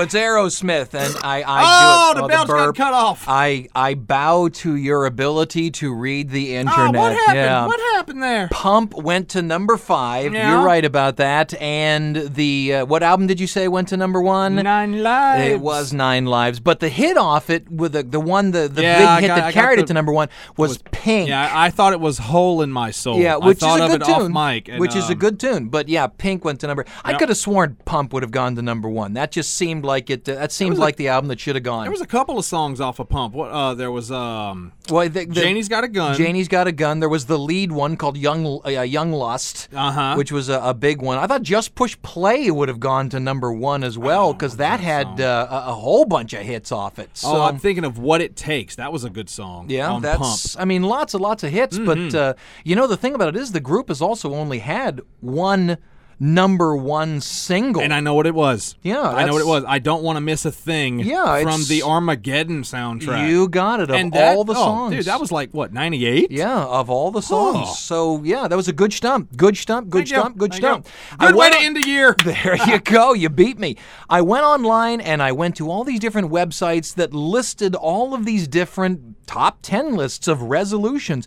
It's 0.01 0.15
Aerosmith, 0.15 0.95
and 0.95 1.15
I. 1.25 1.43
I 1.43 1.63
Oh, 1.71 2.15
do 2.15 2.19
it, 2.19 2.23
the 2.23 2.29
bells 2.29 2.47
got 2.49 2.77
cut 2.77 2.95
off. 2.95 3.25
I 3.27 3.69
I 3.75 3.95
bow 3.95 4.49
to 4.49 4.77
your 4.77 5.07
ability 5.07 5.71
to 5.73 5.93
read 5.93 6.31
the 6.31 6.57
Oh, 6.57 6.61
internet. 6.61 6.95
what 7.01 7.13
happened? 7.13 7.37
Yeah. 7.37 7.67
What 7.67 7.81
happened 7.97 8.23
there? 8.23 8.49
Pump 8.51 8.95
went 8.95 9.29
to 9.31 9.43
number 9.43 9.77
five. 9.77 10.33
Yeah. 10.33 10.51
You're 10.53 10.65
right 10.65 10.85
about 10.85 11.17
that. 11.17 11.53
And 11.61 12.17
the 12.17 12.75
uh, 12.75 12.85
what 12.87 13.03
album 13.03 13.27
did 13.27 13.41
you 13.41 13.47
say 13.47 13.67
went 13.69 13.89
to 13.89 13.97
number 13.97 14.21
one? 14.21 14.55
Nine 14.57 15.03
lives. 15.03 15.53
It 15.53 15.61
was 15.61 15.93
Nine 15.93 16.27
Lives, 16.27 16.61
but 16.61 16.81
the 16.81 16.89
hit 16.89 17.17
off 17.17 17.51
it 17.51 17.71
with 17.71 17.93
the 17.93 18.03
the 18.03 18.21
one 18.21 18.51
the, 18.53 18.69
the 18.69 18.83
Yeah, 18.83 19.17
big 19.17 19.23
hit 19.23 19.29
got- 19.29 19.35
that 19.37 19.45
I 19.45 19.53
carried 19.53 19.79
the- 19.79 19.83
it 19.83 19.87
to 19.89 19.95
number 19.95 20.13
one 20.13 20.29
was, 20.57 20.79
Pink. 20.91 21.29
Yeah, 21.29 21.51
I, 21.53 21.71
thought 21.71 21.93
it 21.93 22.01
was 22.01 22.19
"Hole 22.19 22.63
in 22.63 22.71
My 22.71 22.91
Soul." 22.91 23.19
Yeah, 23.19 23.35
I 23.35 23.47
which 23.47 23.59
thought 23.59 23.77
is 23.77 23.81
a 23.81 23.85
of 23.87 23.91
good 23.93 24.03
it 24.03 24.07
tune. 24.07 24.37
off 24.37 24.53
mic, 24.53 24.69
and, 24.69 24.79
which 24.81 24.95
is 24.97 25.09
a 25.09 25.13
um, 25.13 25.19
good 25.19 25.41
tune, 25.41 25.69
but 25.69 25.89
yeah, 25.89 26.07
Pink 26.07 26.45
went 26.45 26.61
to 26.61 26.67
number. 26.67 26.85
I 27.05 27.15
could 27.15 27.29
have 27.29 27.39
sworn 27.39 27.77
Pump 27.85 28.13
would 28.13 28.23
have 28.23 28.31
gone 28.33 28.57
to 28.57 28.63
number 28.63 28.89
one. 28.89 29.15
That 29.15 29.31
just 29.33 29.55
seemed 29.55 29.85
like 29.88 30.09
it. 30.11 30.29
Uh, 30.29 30.35
that 30.37 30.53
seemed 30.53 30.70
was 30.70 30.79
a- 30.79 30.83
like 30.83 30.96
the 30.96 31.09
album 31.09 31.27
that 31.29 31.40
should 31.40 31.57
have 31.57 31.64
gone. 31.64 31.83
There 31.83 31.90
was 31.90 32.01
a 32.01 32.07
couple 32.07 32.38
of 32.38 32.44
songs 32.44 32.81
off 32.81 33.01
of 33.01 33.09
Pump. 33.09 33.35
What? 33.35 33.51
Uh, 33.51 33.74
there 33.74 33.90
was 33.90 34.12
um, 34.12 34.72
well, 34.88 35.09
the, 35.09 35.24
the, 35.24 35.35
Janie's 35.35 35.68
Got 35.68 35.83
a 35.83 35.88
Gun. 35.88 36.16
Janie's 36.16 36.46
got 36.46 36.68
a 36.68 36.72
gun. 36.72 37.01
There 37.01 37.09
was 37.09 37.27
the 37.27 37.38
lead 37.38 37.72
one 37.72 37.96
called 37.96 38.16
Young 38.16 38.61
uh, 38.64 38.68
Young 38.83 39.11
Lust, 39.12 39.68
Uh-huh. 39.74 40.14
which 40.14 40.31
was 40.31 40.48
a, 40.48 40.61
a 40.61 40.74
big 40.74 41.03
one. 41.03 41.18
I 41.18 41.27
thought 41.27 41.42
Just 41.42 41.74
Push 41.74 41.96
Play 42.03 42.51
would 42.51 42.68
have 42.68 42.79
gone 42.79 43.09
to 43.11 43.18
number 43.18 43.53
one 43.53 43.83
as 43.83 43.98
well 43.98 44.33
because 44.33 44.59
that 44.59 44.79
had 44.81 45.20
uh, 45.20 45.46
a, 45.51 45.55
a 45.70 45.74
whole 45.74 46.05
bunch 46.05 46.33
of 46.35 46.42
hits 46.42 46.70
off 46.70 46.98
it. 46.98 47.11
So, 47.14 47.29
oh, 47.29 47.42
I'm 47.42 47.59
thinking 47.59 47.85
of 47.85 47.98
"What 47.98 48.20
It 48.20 48.37
Takes." 48.37 48.77
That 48.77 48.92
was 48.92 49.03
a 49.05 49.11
good 49.11 49.29
song. 49.29 49.66
Yeah, 49.70 49.90
on 49.90 50.03
that's. 50.03 50.18
Pump. 50.18 50.38
Mm-hmm. 50.38 50.61
I 50.61 50.64
mean, 50.66 50.83
lots 50.85 51.14
and 51.14 51.22
lots 51.22 51.42
of 51.42 51.51
hits, 51.51 51.79
but 51.79 52.14
uh, 52.14 52.35
you 52.64 52.77
know 52.77 52.87
the 52.87 52.96
thing 52.96 53.14
about 53.14 53.29
it 53.29 53.37
is 53.37 53.53
the 53.53 53.61
group 53.61 53.88
has 53.88 54.03
also 54.03 54.35
only 54.35 54.59
had 54.59 55.01
one 55.20 55.79
number 56.21 56.77
one 56.77 57.21
single. 57.21 57.83
And 57.83 57.93
I 57.93 58.01
know 58.01 58.15
what 58.15 58.27
it 58.27 58.35
was. 58.35 58.77
Yeah, 58.83 59.03
I 59.03 59.25
know 59.25 59.35
what 59.35 59.43
it 59.43 59.47
was. 59.47 59.65
I 59.67 59.79
don't 59.79 60.03
want 60.03 60.17
to 60.17 60.21
miss 60.21 60.45
a 60.45 60.53
thing. 60.53 61.01
Yeah, 61.01 61.43
from 61.43 61.65
the 61.65 61.83
Armageddon 61.83 62.63
soundtrack. 62.63 63.29
you 63.29 63.49
got 63.49 63.81
it 63.81 63.91
of 63.91 63.97
and 63.97 64.13
that, 64.13 64.37
all 64.37 64.45
the 64.45 64.55
oh, 64.55 64.57
songs, 64.57 64.95
dude. 64.95 65.05
That 65.05 65.21
was 65.21 65.31
like 65.33 65.53
what 65.53 65.73
'98. 65.73 66.31
yeah, 66.31 66.65
of 66.65 66.91
all 66.91 67.11
the 67.11 67.23
songs. 67.23 67.69
Oh. 67.71 67.75
So 67.75 68.23
yeah, 68.23 68.49
that 68.49 68.57
was 68.57 68.69
a 68.69 68.73
good 68.73 68.93
stump, 68.93 69.37
good 69.37 69.57
stump, 69.57 69.91
good 69.91 70.01
Thank 70.01 70.11
you. 70.11 70.17
stump, 70.17 70.39
good 70.39 70.53
Thank 70.53 70.63
you. 70.63 70.69
stump. 70.69 70.89
I 71.19 71.27
Good 71.27 71.37
way 71.37 71.51
to 71.51 71.57
on- 71.57 71.63
end 71.65 71.77
the 71.77 71.89
year. 71.89 72.17
There 72.29 72.57
you 72.67 72.79
go. 72.85 73.15
You 73.15 73.29
beat 73.31 73.59
me. 73.59 73.77
I 74.11 74.21
went 74.21 74.45
online 74.45 75.01
and 75.01 75.23
I 75.23 75.33
went 75.33 75.57
to 75.57 75.71
all 75.71 75.83
these 75.83 75.99
different 75.99 76.31
websites 76.31 76.95
that 76.95 77.15
listed 77.15 77.75
all 77.75 78.13
of 78.15 78.25
these 78.27 78.47
different 78.47 79.27
top 79.27 79.59
10 79.63 79.95
lists 79.95 80.29
of 80.29 80.43
resolutions. 80.43 81.27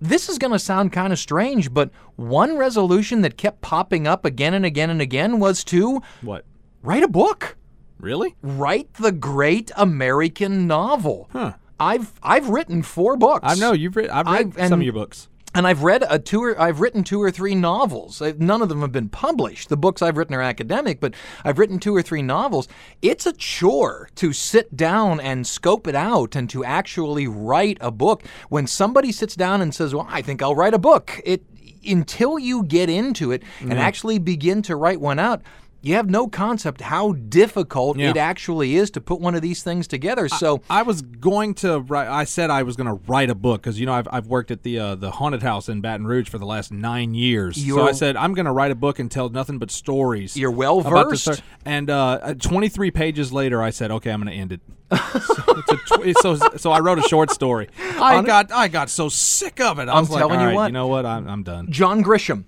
This 0.00 0.28
is 0.28 0.38
going 0.38 0.52
to 0.52 0.58
sound 0.58 0.92
kind 0.92 1.12
of 1.12 1.18
strange, 1.18 1.72
but 1.72 1.90
one 2.16 2.56
resolution 2.58 3.22
that 3.22 3.36
kept 3.36 3.60
popping 3.60 4.06
up 4.06 4.24
again 4.24 4.52
and 4.54 4.64
again 4.64 4.90
and 4.90 5.00
again 5.00 5.38
was 5.40 5.64
to 5.64 6.02
What? 6.20 6.44
write 6.82 7.02
a 7.02 7.08
book. 7.08 7.56
Really? 7.98 8.34
Write 8.42 8.92
the 8.94 9.12
great 9.12 9.70
American 9.76 10.66
novel. 10.66 11.28
Huh. 11.32 11.52
I've 11.80 12.12
I've 12.22 12.48
written 12.48 12.82
four 12.82 13.16
books. 13.16 13.44
I 13.44 13.54
know 13.54 13.72
you've 13.72 13.96
read. 13.96 14.10
I've 14.10 14.26
read 14.26 14.34
I've- 14.58 14.68
some 14.68 14.80
of 14.80 14.84
your 14.84 14.92
books. 14.92 15.28
And 15.54 15.66
I've 15.68 15.84
read 15.84 16.04
a 16.08 16.18
two 16.18 16.42
or 16.42 16.60
I've 16.60 16.80
written 16.80 17.04
two 17.04 17.22
or 17.22 17.30
three 17.30 17.54
novels. 17.54 18.20
None 18.20 18.60
of 18.60 18.68
them 18.68 18.80
have 18.80 18.90
been 18.90 19.08
published. 19.08 19.68
The 19.68 19.76
books 19.76 20.02
I've 20.02 20.16
written 20.16 20.34
are 20.34 20.42
academic, 20.42 20.98
but 20.98 21.14
I've 21.44 21.58
written 21.58 21.78
two 21.78 21.94
or 21.94 22.02
three 22.02 22.22
novels. 22.22 22.66
It's 23.02 23.24
a 23.24 23.32
chore 23.32 24.08
to 24.16 24.32
sit 24.32 24.76
down 24.76 25.20
and 25.20 25.46
scope 25.46 25.86
it 25.86 25.94
out 25.94 26.34
and 26.34 26.50
to 26.50 26.64
actually 26.64 27.28
write 27.28 27.78
a 27.80 27.92
book. 27.92 28.24
When 28.48 28.66
somebody 28.66 29.12
sits 29.12 29.36
down 29.36 29.62
and 29.62 29.72
says, 29.72 29.94
"Well, 29.94 30.08
I 30.10 30.22
think 30.22 30.42
I'll 30.42 30.56
write 30.56 30.74
a 30.74 30.78
book," 30.78 31.20
it 31.24 31.44
until 31.86 32.38
you 32.38 32.64
get 32.64 32.88
into 32.88 33.30
it 33.30 33.42
and 33.60 33.72
mm. 33.72 33.78
actually 33.78 34.18
begin 34.18 34.62
to 34.62 34.76
write 34.76 35.00
one 35.00 35.18
out. 35.18 35.42
You 35.84 35.94
have 35.96 36.08
no 36.08 36.28
concept 36.28 36.80
how 36.80 37.12
difficult 37.12 37.98
Yeah. 37.98 38.10
it 38.10 38.16
actually 38.16 38.74
is 38.74 38.90
to 38.92 39.00
put 39.00 39.20
one 39.20 39.34
of 39.34 39.42
these 39.42 39.62
things 39.62 39.86
together. 39.86 40.28
So, 40.28 40.62
I 40.70 40.82
was 40.82 41.02
going 41.02 41.54
to 41.56 41.80
write. 41.80 42.08
I 42.08 42.24
said 42.24 42.48
I 42.50 42.62
was 42.62 42.74
going 42.76 42.86
to 42.86 42.94
write 43.06 43.28
a 43.28 43.34
book 43.34 43.62
because 43.62 43.78
you 43.78 43.84
know 43.86 43.92
I've, 43.92 44.08
I've 44.10 44.26
worked 44.26 44.50
at 44.50 44.62
the 44.62 44.78
uh, 44.78 44.94
the 44.94 45.10
haunted 45.10 45.42
house 45.42 45.68
in 45.68 45.80
Baton 45.82 46.06
Rouge 46.06 46.28
for 46.28 46.38
the 46.38 46.46
last 46.46 46.72
nine 46.72 47.14
years. 47.14 47.62
so 47.64 47.86
I 47.86 47.92
said 47.92 48.16
I'm 48.16 48.32
going 48.34 48.46
to 48.46 48.52
write 48.52 48.70
a 48.70 48.74
book 48.74 48.98
and 48.98 49.10
tell 49.10 49.28
nothing 49.28 49.58
but 49.58 49.70
stories. 49.70 50.36
You're 50.36 50.50
well 50.50 50.80
versed. 50.80 51.42
And 51.66 51.90
uh, 51.90 52.34
23 52.34 52.90
pages 52.90 53.32
later, 53.32 53.62
I 53.62 53.70
said, 53.70 53.90
okay, 53.90 54.10
I'm 54.10 54.22
going 54.22 54.32
to 54.34 54.38
end 54.40 54.52
it. 54.52 54.60
so, 54.94 55.42
it's 55.48 55.72
a 55.72 55.76
tw- 55.76 56.18
so 56.20 56.56
so 56.56 56.70
I 56.72 56.80
wrote 56.80 56.98
a 56.98 57.02
short 57.08 57.30
story. 57.30 57.68
I 57.78 58.22
got 58.22 58.52
I 58.52 58.68
got 58.68 58.88
so 58.90 59.08
sick 59.08 59.60
of 59.60 59.78
it. 59.78 59.88
I 59.88 59.92
I'm 59.94 60.00
was 60.02 60.10
like, 60.10 60.20
telling 60.20 60.34
you 60.40 60.40
"All 60.40 60.46
right, 60.46 60.54
what." 60.54 60.66
You 60.66 60.72
know 60.72 60.86
what? 60.86 61.04
I'm, 61.06 61.26
I'm 61.28 61.42
done. 61.42 61.70
John 61.70 62.04
Grisham, 62.04 62.44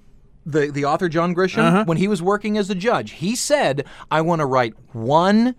the, 0.46 0.70
the 0.70 0.84
author 0.84 1.08
John 1.08 1.34
Grisham, 1.34 1.58
Uh-huh. 1.64 1.84
when 1.84 1.98
he 1.98 2.08
was 2.08 2.22
working 2.22 2.56
as 2.56 2.70
a 2.70 2.74
judge, 2.74 3.10
he 3.12 3.34
said, 3.36 3.84
I 4.10 4.20
want 4.22 4.40
to 4.40 4.46
write 4.46 4.74
one 4.92 5.54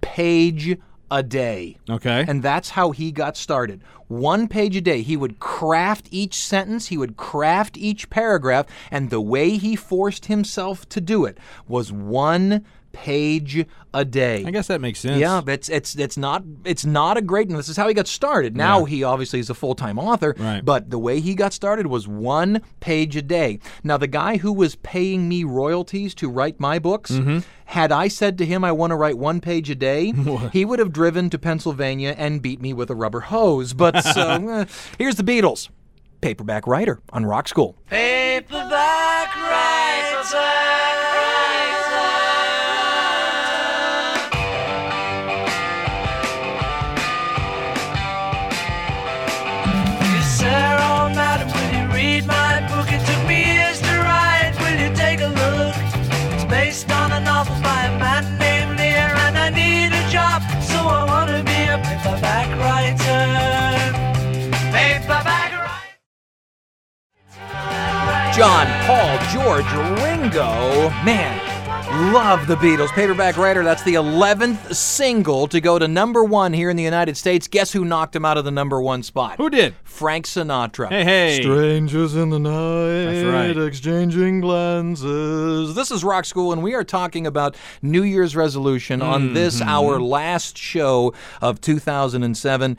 page 0.00 0.76
a 1.10 1.22
day. 1.22 1.76
Okay. 1.88 2.24
And 2.26 2.42
that's 2.42 2.70
how 2.70 2.90
he 2.90 3.12
got 3.12 3.36
started. 3.36 3.82
One 4.08 4.48
page 4.48 4.76
a 4.76 4.80
day. 4.80 5.02
He 5.02 5.16
would 5.16 5.38
craft 5.38 6.08
each 6.10 6.34
sentence, 6.34 6.88
he 6.88 6.98
would 6.98 7.16
craft 7.16 7.76
each 7.76 8.10
paragraph, 8.10 8.66
and 8.90 9.10
the 9.10 9.20
way 9.20 9.56
he 9.58 9.76
forced 9.76 10.26
himself 10.26 10.88
to 10.90 11.00
do 11.00 11.24
it 11.24 11.38
was 11.68 11.92
one 11.92 12.64
page 12.92 13.66
a 13.94 14.04
day. 14.04 14.44
I 14.46 14.50
guess 14.50 14.66
that 14.68 14.80
makes 14.80 15.00
sense. 15.00 15.18
Yeah, 15.18 15.40
but 15.44 15.54
it's 15.54 15.68
it's 15.68 15.94
it's 15.96 16.16
not 16.16 16.42
it's 16.64 16.84
not 16.84 17.16
a 17.16 17.22
great. 17.22 17.48
And 17.48 17.58
this 17.58 17.68
is 17.68 17.76
how 17.76 17.88
he 17.88 17.94
got 17.94 18.06
started. 18.06 18.56
Now 18.56 18.80
Yeah. 18.80 18.86
he 18.86 19.04
obviously 19.04 19.38
is 19.40 19.50
a 19.50 19.54
full 19.54 19.74
time 19.74 19.98
author. 19.98 20.34
Right. 20.38 20.64
But 20.64 20.90
the 20.90 20.98
way 20.98 21.20
he 21.20 21.34
got 21.34 21.52
started 21.52 21.86
was 21.86 22.06
one 22.08 22.62
page 22.80 23.16
a 23.16 23.22
day. 23.22 23.58
Now 23.82 23.96
the 23.96 24.06
guy 24.06 24.36
who 24.38 24.52
was 24.52 24.76
paying 24.76 25.28
me 25.28 25.44
royalties 25.44 26.14
to 26.16 26.28
write 26.28 26.60
my 26.60 26.78
books, 26.78 27.10
Mm-hmm. 27.12 27.38
had 27.66 27.92
I 27.92 28.08
said 28.08 28.38
to 28.38 28.46
him 28.46 28.64
I 28.64 28.72
want 28.72 28.90
to 28.90 28.96
write 28.96 29.18
one 29.18 29.40
page 29.40 29.68
a 29.70 29.74
day, 29.74 30.12
he 30.52 30.64
would 30.64 30.78
have 30.78 30.92
driven 30.92 31.30
to 31.30 31.38
Pennsylvania 31.38 32.14
and 32.16 32.40
beat 32.42 32.60
me 32.60 32.72
with 32.72 32.90
a 32.90 32.94
rubber 32.94 33.20
hose. 33.20 33.72
But 33.74 34.00
so 34.14 34.48
eh, 34.48 34.64
here's 34.98 35.16
the 35.16 35.24
Beatles. 35.24 35.68
Paperback 36.20 36.66
writer 36.68 37.00
on 37.12 37.26
Rock 37.26 37.48
School. 37.48 37.76
Paperback 37.90 39.34
writer. 39.36 40.81
John, 68.42 68.66
Paul, 68.86 69.18
George, 69.32 69.72
Ringo. 70.02 70.90
Man, 71.04 72.12
love 72.12 72.48
the 72.48 72.56
Beatles. 72.56 72.88
Paperback 72.88 73.36
Writer, 73.36 73.62
that's 73.62 73.84
the 73.84 73.94
11th 73.94 74.74
single 74.74 75.46
to 75.46 75.60
go 75.60 75.78
to 75.78 75.86
number 75.86 76.24
one 76.24 76.52
here 76.52 76.68
in 76.68 76.76
the 76.76 76.82
United 76.82 77.16
States. 77.16 77.46
Guess 77.46 77.70
who 77.70 77.84
knocked 77.84 78.16
him 78.16 78.24
out 78.24 78.36
of 78.36 78.44
the 78.44 78.50
number 78.50 78.82
one 78.82 79.04
spot? 79.04 79.36
Who 79.36 79.48
did? 79.48 79.76
Frank 79.84 80.26
Sinatra. 80.26 80.88
Hey, 80.88 81.04
hey. 81.04 81.40
Strangers 81.40 82.16
in 82.16 82.30
the 82.30 82.40
night, 82.40 83.12
That's 83.22 83.56
right. 83.56 83.56
exchanging 83.64 84.40
glances. 84.40 85.76
This 85.76 85.92
is 85.92 86.02
Rock 86.02 86.24
School, 86.24 86.52
and 86.52 86.64
we 86.64 86.74
are 86.74 86.82
talking 86.82 87.28
about 87.28 87.54
New 87.80 88.02
Year's 88.02 88.34
resolution 88.34 89.02
on 89.02 89.34
this, 89.34 89.60
Mm-hmm. 89.60 89.68
our 89.68 90.00
last 90.00 90.58
show 90.58 91.14
of 91.40 91.60
2007. 91.60 92.76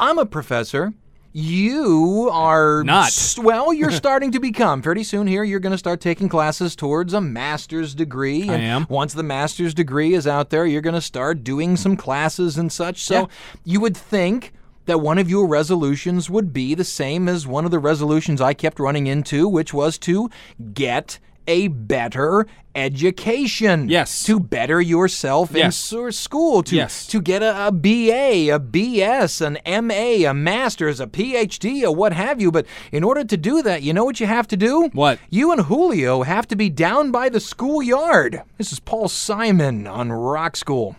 I'm 0.00 0.18
a 0.18 0.24
professor. 0.24 0.94
You 1.38 2.30
are 2.32 2.82
Not. 2.82 3.34
well, 3.36 3.70
you're 3.70 3.90
starting 4.04 4.32
to 4.32 4.40
become. 4.40 4.80
Pretty 4.80 5.04
soon 5.04 5.26
here, 5.26 5.44
you're 5.44 5.60
going 5.60 5.72
to 5.74 5.76
start 5.78 6.00
taking 6.00 6.30
classes 6.30 6.74
towards 6.74 7.12
a 7.12 7.20
master's 7.20 7.94
degree. 7.94 8.48
I 8.48 8.54
and 8.54 8.62
am. 8.62 8.86
Once 8.88 9.12
the 9.12 9.22
master's 9.22 9.74
degree 9.74 10.14
is 10.14 10.26
out 10.26 10.48
there, 10.48 10.64
you're 10.64 10.80
going 10.80 10.94
to 10.94 11.00
start 11.02 11.44
doing 11.44 11.76
some 11.76 11.94
classes 11.94 12.56
and 12.56 12.72
such. 12.72 13.02
So 13.02 13.14
Yeah. 13.14 13.26
you 13.64 13.80
would 13.82 13.94
think 13.94 14.54
that 14.86 15.02
one 15.02 15.18
of 15.18 15.28
your 15.28 15.46
resolutions 15.46 16.30
would 16.30 16.54
be 16.54 16.74
the 16.74 16.84
same 16.84 17.28
as 17.28 17.46
one 17.46 17.66
of 17.66 17.70
the 17.70 17.78
resolutions 17.80 18.40
I 18.40 18.54
kept 18.54 18.80
running 18.80 19.06
into, 19.06 19.46
which 19.46 19.74
was 19.74 19.98
to 19.98 20.30
get 20.72 21.18
a 21.46 21.68
better 21.68 22.46
education. 22.74 23.88
Yes. 23.88 24.22
To 24.24 24.38
better 24.40 24.80
yourself 24.80 25.50
in 25.52 25.56
Yes. 25.58 25.92
s- 25.92 26.16
school. 26.16 26.62
To, 26.64 26.76
Yes. 26.76 27.06
to 27.06 27.20
get 27.20 27.42
a, 27.42 27.68
a 27.68 27.72
BA, 27.72 28.48
a 28.50 28.58
BS, 28.58 29.40
an 29.40 29.58
MA, 29.64 30.24
a 30.28 30.34
master's, 30.34 31.00
a 31.00 31.06
PhD, 31.06 31.82
a 31.84 31.90
what 31.92 32.12
have 32.12 32.40
you. 32.40 32.50
But 32.50 32.66
in 32.92 33.02
order 33.04 33.24
to 33.24 33.36
do 33.36 33.62
that, 33.62 33.82
you 33.82 33.92
know 33.92 34.04
what 34.04 34.20
you 34.20 34.26
have 34.26 34.46
to 34.48 34.56
do? 34.56 34.90
What? 34.92 35.18
You 35.30 35.52
and 35.52 35.62
Julio 35.62 36.22
have 36.22 36.46
to 36.48 36.56
be 36.56 36.68
down 36.68 37.10
by 37.10 37.28
the 37.28 37.40
schoolyard. 37.40 38.42
This 38.58 38.72
is 38.72 38.80
Paul 38.80 39.08
Simon 39.08 39.86
on 39.86 40.12
Rock 40.12 40.56
School. 40.56 40.96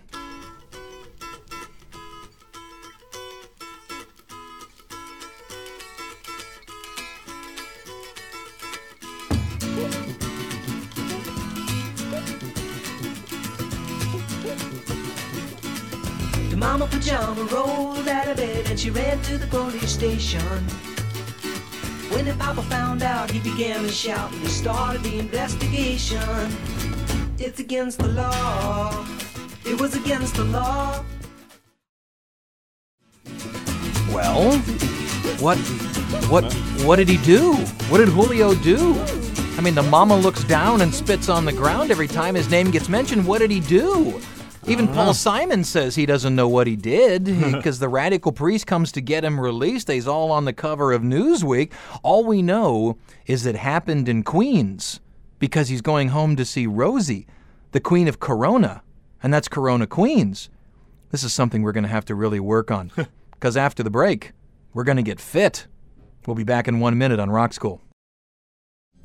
Mama 16.78 16.92
pajama 16.92 17.44
rolled 17.46 18.08
out 18.08 18.28
of 18.28 18.38
bed 18.38 18.70
and 18.70 18.80
she 18.80 18.92
ran 18.92 19.20
to 19.24 19.36
the 19.40 19.48
police 19.48 19.92
station. 19.92 20.40
When 22.12 22.26
the 22.26 22.36
papa 22.38 22.62
found 22.64 23.02
out, 23.02 23.32
he 23.32 23.40
began 23.40 23.82
to 23.82 23.92
shout 23.92 24.32
and 24.32 24.42
he 24.42 24.48
started 24.48 25.02
the 25.02 25.18
investigation. 25.18 26.22
It's 27.40 27.60
against 27.60 27.98
the 27.98 28.10
law. 28.10 29.08
It 29.66 29.82
was 29.82 29.96
against 29.96 30.36
the 30.36 30.44
law. 30.44 31.04
Well, 34.14 34.60
what, 35.40 35.58
what, 36.30 36.54
what 36.84 36.98
did 36.98 37.10
he 37.10 37.18
do? 37.18 37.54
What 37.90 37.98
did 37.98 38.10
Julio 38.10 38.54
do? 38.54 38.94
I 39.58 39.62
mean, 39.62 39.74
the 39.74 39.82
mama 39.82 40.16
looks 40.16 40.44
down 40.44 40.82
and 40.82 40.94
spits 40.94 41.28
on 41.28 41.44
the 41.44 41.54
ground 41.54 41.90
every 41.90 42.08
time 42.08 42.36
his 42.36 42.52
name 42.52 42.70
gets 42.70 42.88
mentioned. 42.88 43.26
What 43.26 43.40
did 43.40 43.50
he 43.50 43.62
do? 43.62 44.22
Even 44.68 44.90
Paul 44.90 45.14
Simon 45.14 45.64
says 45.64 45.96
he 45.96 46.06
doesn't 46.06 46.36
know 46.36 46.50
what 46.50 46.68
he 46.68 46.76
did 46.76 47.24
because 47.24 47.80
the 47.80 47.88
radical 47.88 48.34
priest 48.34 48.68
comes 48.68 48.92
to 48.92 49.02
get 49.02 49.24
him 49.24 49.40
released. 49.40 49.90
He's 49.90 50.10
all 50.10 50.30
on 50.30 50.44
the 50.44 50.52
cover 50.52 50.92
of 50.92 51.04
Newsweek. 51.04 51.72
All 52.04 52.26
we 52.26 52.42
know 52.42 52.98
is 53.28 53.46
it 53.46 53.56
happened 53.56 54.10
in 54.10 54.24
Queens 54.24 55.00
because 55.40 55.70
he's 55.70 55.82
going 55.82 56.10
home 56.10 56.36
to 56.36 56.44
see 56.44 56.68
Rosie, 56.68 57.28
the 57.72 57.80
queen 57.80 58.10
of 58.10 58.20
Corona, 58.20 58.84
and 59.24 59.34
that's 59.34 59.48
Corona 59.48 59.88
Queens. 59.88 60.50
This 61.12 61.24
is 61.24 61.34
something 61.34 61.62
we're 61.62 61.72
going 61.72 61.86
to 61.86 61.90
have 61.90 62.06
to 62.06 62.16
really 62.16 62.42
work 62.42 62.70
on 62.70 62.92
because 63.32 63.56
after 63.56 63.84
the 63.84 63.90
break, 63.90 64.34
we're 64.74 64.84
going 64.84 64.98
to 64.98 65.04
get 65.04 65.22
fit. 65.22 65.66
We'll 66.26 66.36
be 66.36 66.44
back 66.44 66.68
in 66.68 66.82
one 66.82 66.98
minute 66.98 67.22
on 67.22 67.30
Rock 67.30 67.54
School. 67.54 67.82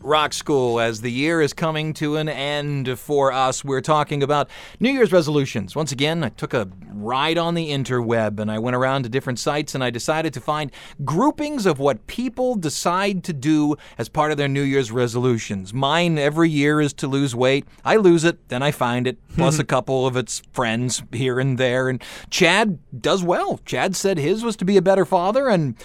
Rock 0.02 0.32
School, 0.32 0.80
as 0.80 1.00
the 1.00 1.12
year 1.12 1.40
is 1.40 1.52
coming 1.52 1.94
to 1.94 2.16
an 2.16 2.28
end 2.28 2.98
for 2.98 3.32
us, 3.32 3.64
we're 3.64 3.80
talking 3.80 4.22
about 4.22 4.50
New 4.80 4.90
Year's 4.90 5.12
resolutions. 5.12 5.76
Once 5.76 5.92
again, 5.92 6.24
I 6.24 6.30
took 6.30 6.52
a 6.52 6.68
ride 6.92 7.38
on 7.38 7.54
the 7.54 7.70
interweb 7.70 8.40
and 8.40 8.50
I 8.50 8.58
went 8.58 8.74
around 8.74 9.04
to 9.04 9.08
different 9.08 9.38
sites 9.38 9.74
and 9.74 9.84
I 9.84 9.90
decided 9.90 10.34
to 10.34 10.40
find 10.40 10.72
groupings 11.04 11.66
of 11.66 11.78
what 11.78 12.06
people 12.08 12.56
decide 12.56 13.22
to 13.24 13.32
do 13.32 13.76
as 13.96 14.08
part 14.08 14.32
of 14.32 14.38
their 14.38 14.48
New 14.48 14.62
Year's 14.62 14.90
resolutions. 14.90 15.72
Mine 15.72 16.18
every 16.18 16.50
year 16.50 16.80
is 16.80 16.92
to 16.94 17.06
lose 17.06 17.34
weight. 17.34 17.64
I 17.84 17.96
lose 17.96 18.24
it, 18.24 18.48
then 18.48 18.62
I 18.62 18.72
find 18.72 19.06
it, 19.06 19.18
plus 19.36 19.58
a 19.58 19.64
couple 19.64 20.06
of 20.06 20.16
its 20.16 20.42
friends 20.52 21.02
here 21.12 21.38
and 21.38 21.58
there. 21.58 21.88
And 21.88 22.02
Chad 22.28 22.78
does 23.00 23.22
well. 23.22 23.60
Chad 23.64 23.94
said 23.94 24.18
his 24.18 24.42
was 24.42 24.56
to 24.56 24.64
be 24.64 24.76
a 24.76 24.82
better 24.82 25.04
father, 25.04 25.48
and 25.48 25.76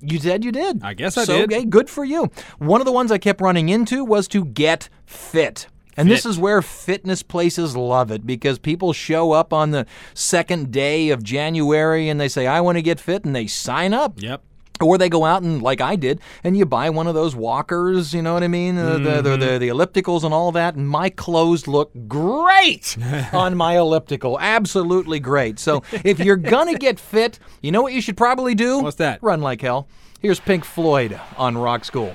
you 0.00 0.18
said 0.18 0.44
you 0.44 0.52
did. 0.52 0.82
I 0.82 0.94
guess 0.94 1.16
I 1.16 1.24
so, 1.24 1.38
did. 1.38 1.52
Okay, 1.52 1.64
good 1.64 1.88
for 1.90 2.04
you. 2.04 2.30
One 2.58 2.80
of 2.80 2.84
the 2.84 2.92
ones 2.92 3.12
I 3.12 3.18
kept 3.18 3.40
running 3.40 3.68
into 3.68 4.04
was 4.04 4.28
to 4.28 4.44
get 4.44 4.88
fit. 5.04 5.66
And 5.96 6.10
this 6.10 6.24
is 6.24 6.38
where 6.38 6.62
fitness 6.62 7.22
places 7.22 7.76
love 7.76 8.10
it 8.10 8.26
because 8.26 8.58
people 8.58 8.92
show 8.92 9.32
up 9.32 9.52
on 9.52 9.70
the 9.70 9.86
second 10.14 10.70
day 10.70 11.10
of 11.10 11.22
January 11.22 12.08
and 12.08 12.18
they 12.18 12.28
say, 12.28 12.46
I 12.46 12.60
want 12.62 12.78
to 12.78 12.82
get 12.82 12.98
fit, 12.98 13.24
and 13.24 13.36
they 13.36 13.46
sign 13.46 13.92
up. 13.92 14.22
Yep. 14.22 14.42
Or 14.80 14.98
they 14.98 15.08
go 15.08 15.24
out 15.24 15.42
and, 15.42 15.62
like 15.62 15.80
I 15.80 15.96
did, 15.96 16.20
and 16.42 16.56
you 16.56 16.64
buy 16.64 16.90
one 16.90 17.06
of 17.06 17.14
those 17.14 17.34
walkers, 17.36 18.14
you 18.14 18.22
know 18.22 18.34
what 18.34 18.42
I 18.42 18.48
mean? 18.48 18.78
Uh, 18.78 18.92
the, 18.92 18.98
the, 18.98 19.22
the, 19.22 19.30
mm-hmm. 19.30 19.58
the 19.58 19.68
ellipticals 19.68 20.24
and 20.24 20.32
all 20.32 20.52
that. 20.52 20.74
And 20.74 20.88
my 20.88 21.10
clothes 21.10 21.68
look 21.68 21.92
great 22.08 22.96
on 23.32 23.56
my 23.56 23.76
elliptical. 23.76 24.38
Absolutely 24.40 25.20
great. 25.20 25.58
So 25.58 25.82
if 26.04 26.18
you're 26.18 26.36
going 26.36 26.72
to 26.72 26.78
get 26.78 26.98
fit, 26.98 27.38
you 27.62 27.72
know 27.72 27.82
what 27.82 27.92
you 27.92 28.00
should 28.00 28.16
probably 28.16 28.54
do? 28.54 28.80
What's 28.80 28.96
that? 28.96 29.22
Run 29.22 29.40
like 29.40 29.60
hell. 29.60 29.88
Here's 30.20 30.40
Pink 30.40 30.64
Floyd 30.64 31.18
on 31.36 31.56
Rock 31.56 31.84
School. 31.84 32.14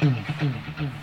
Mm, 0.00 0.14
mm, 0.14 0.74
mm. 0.76 0.99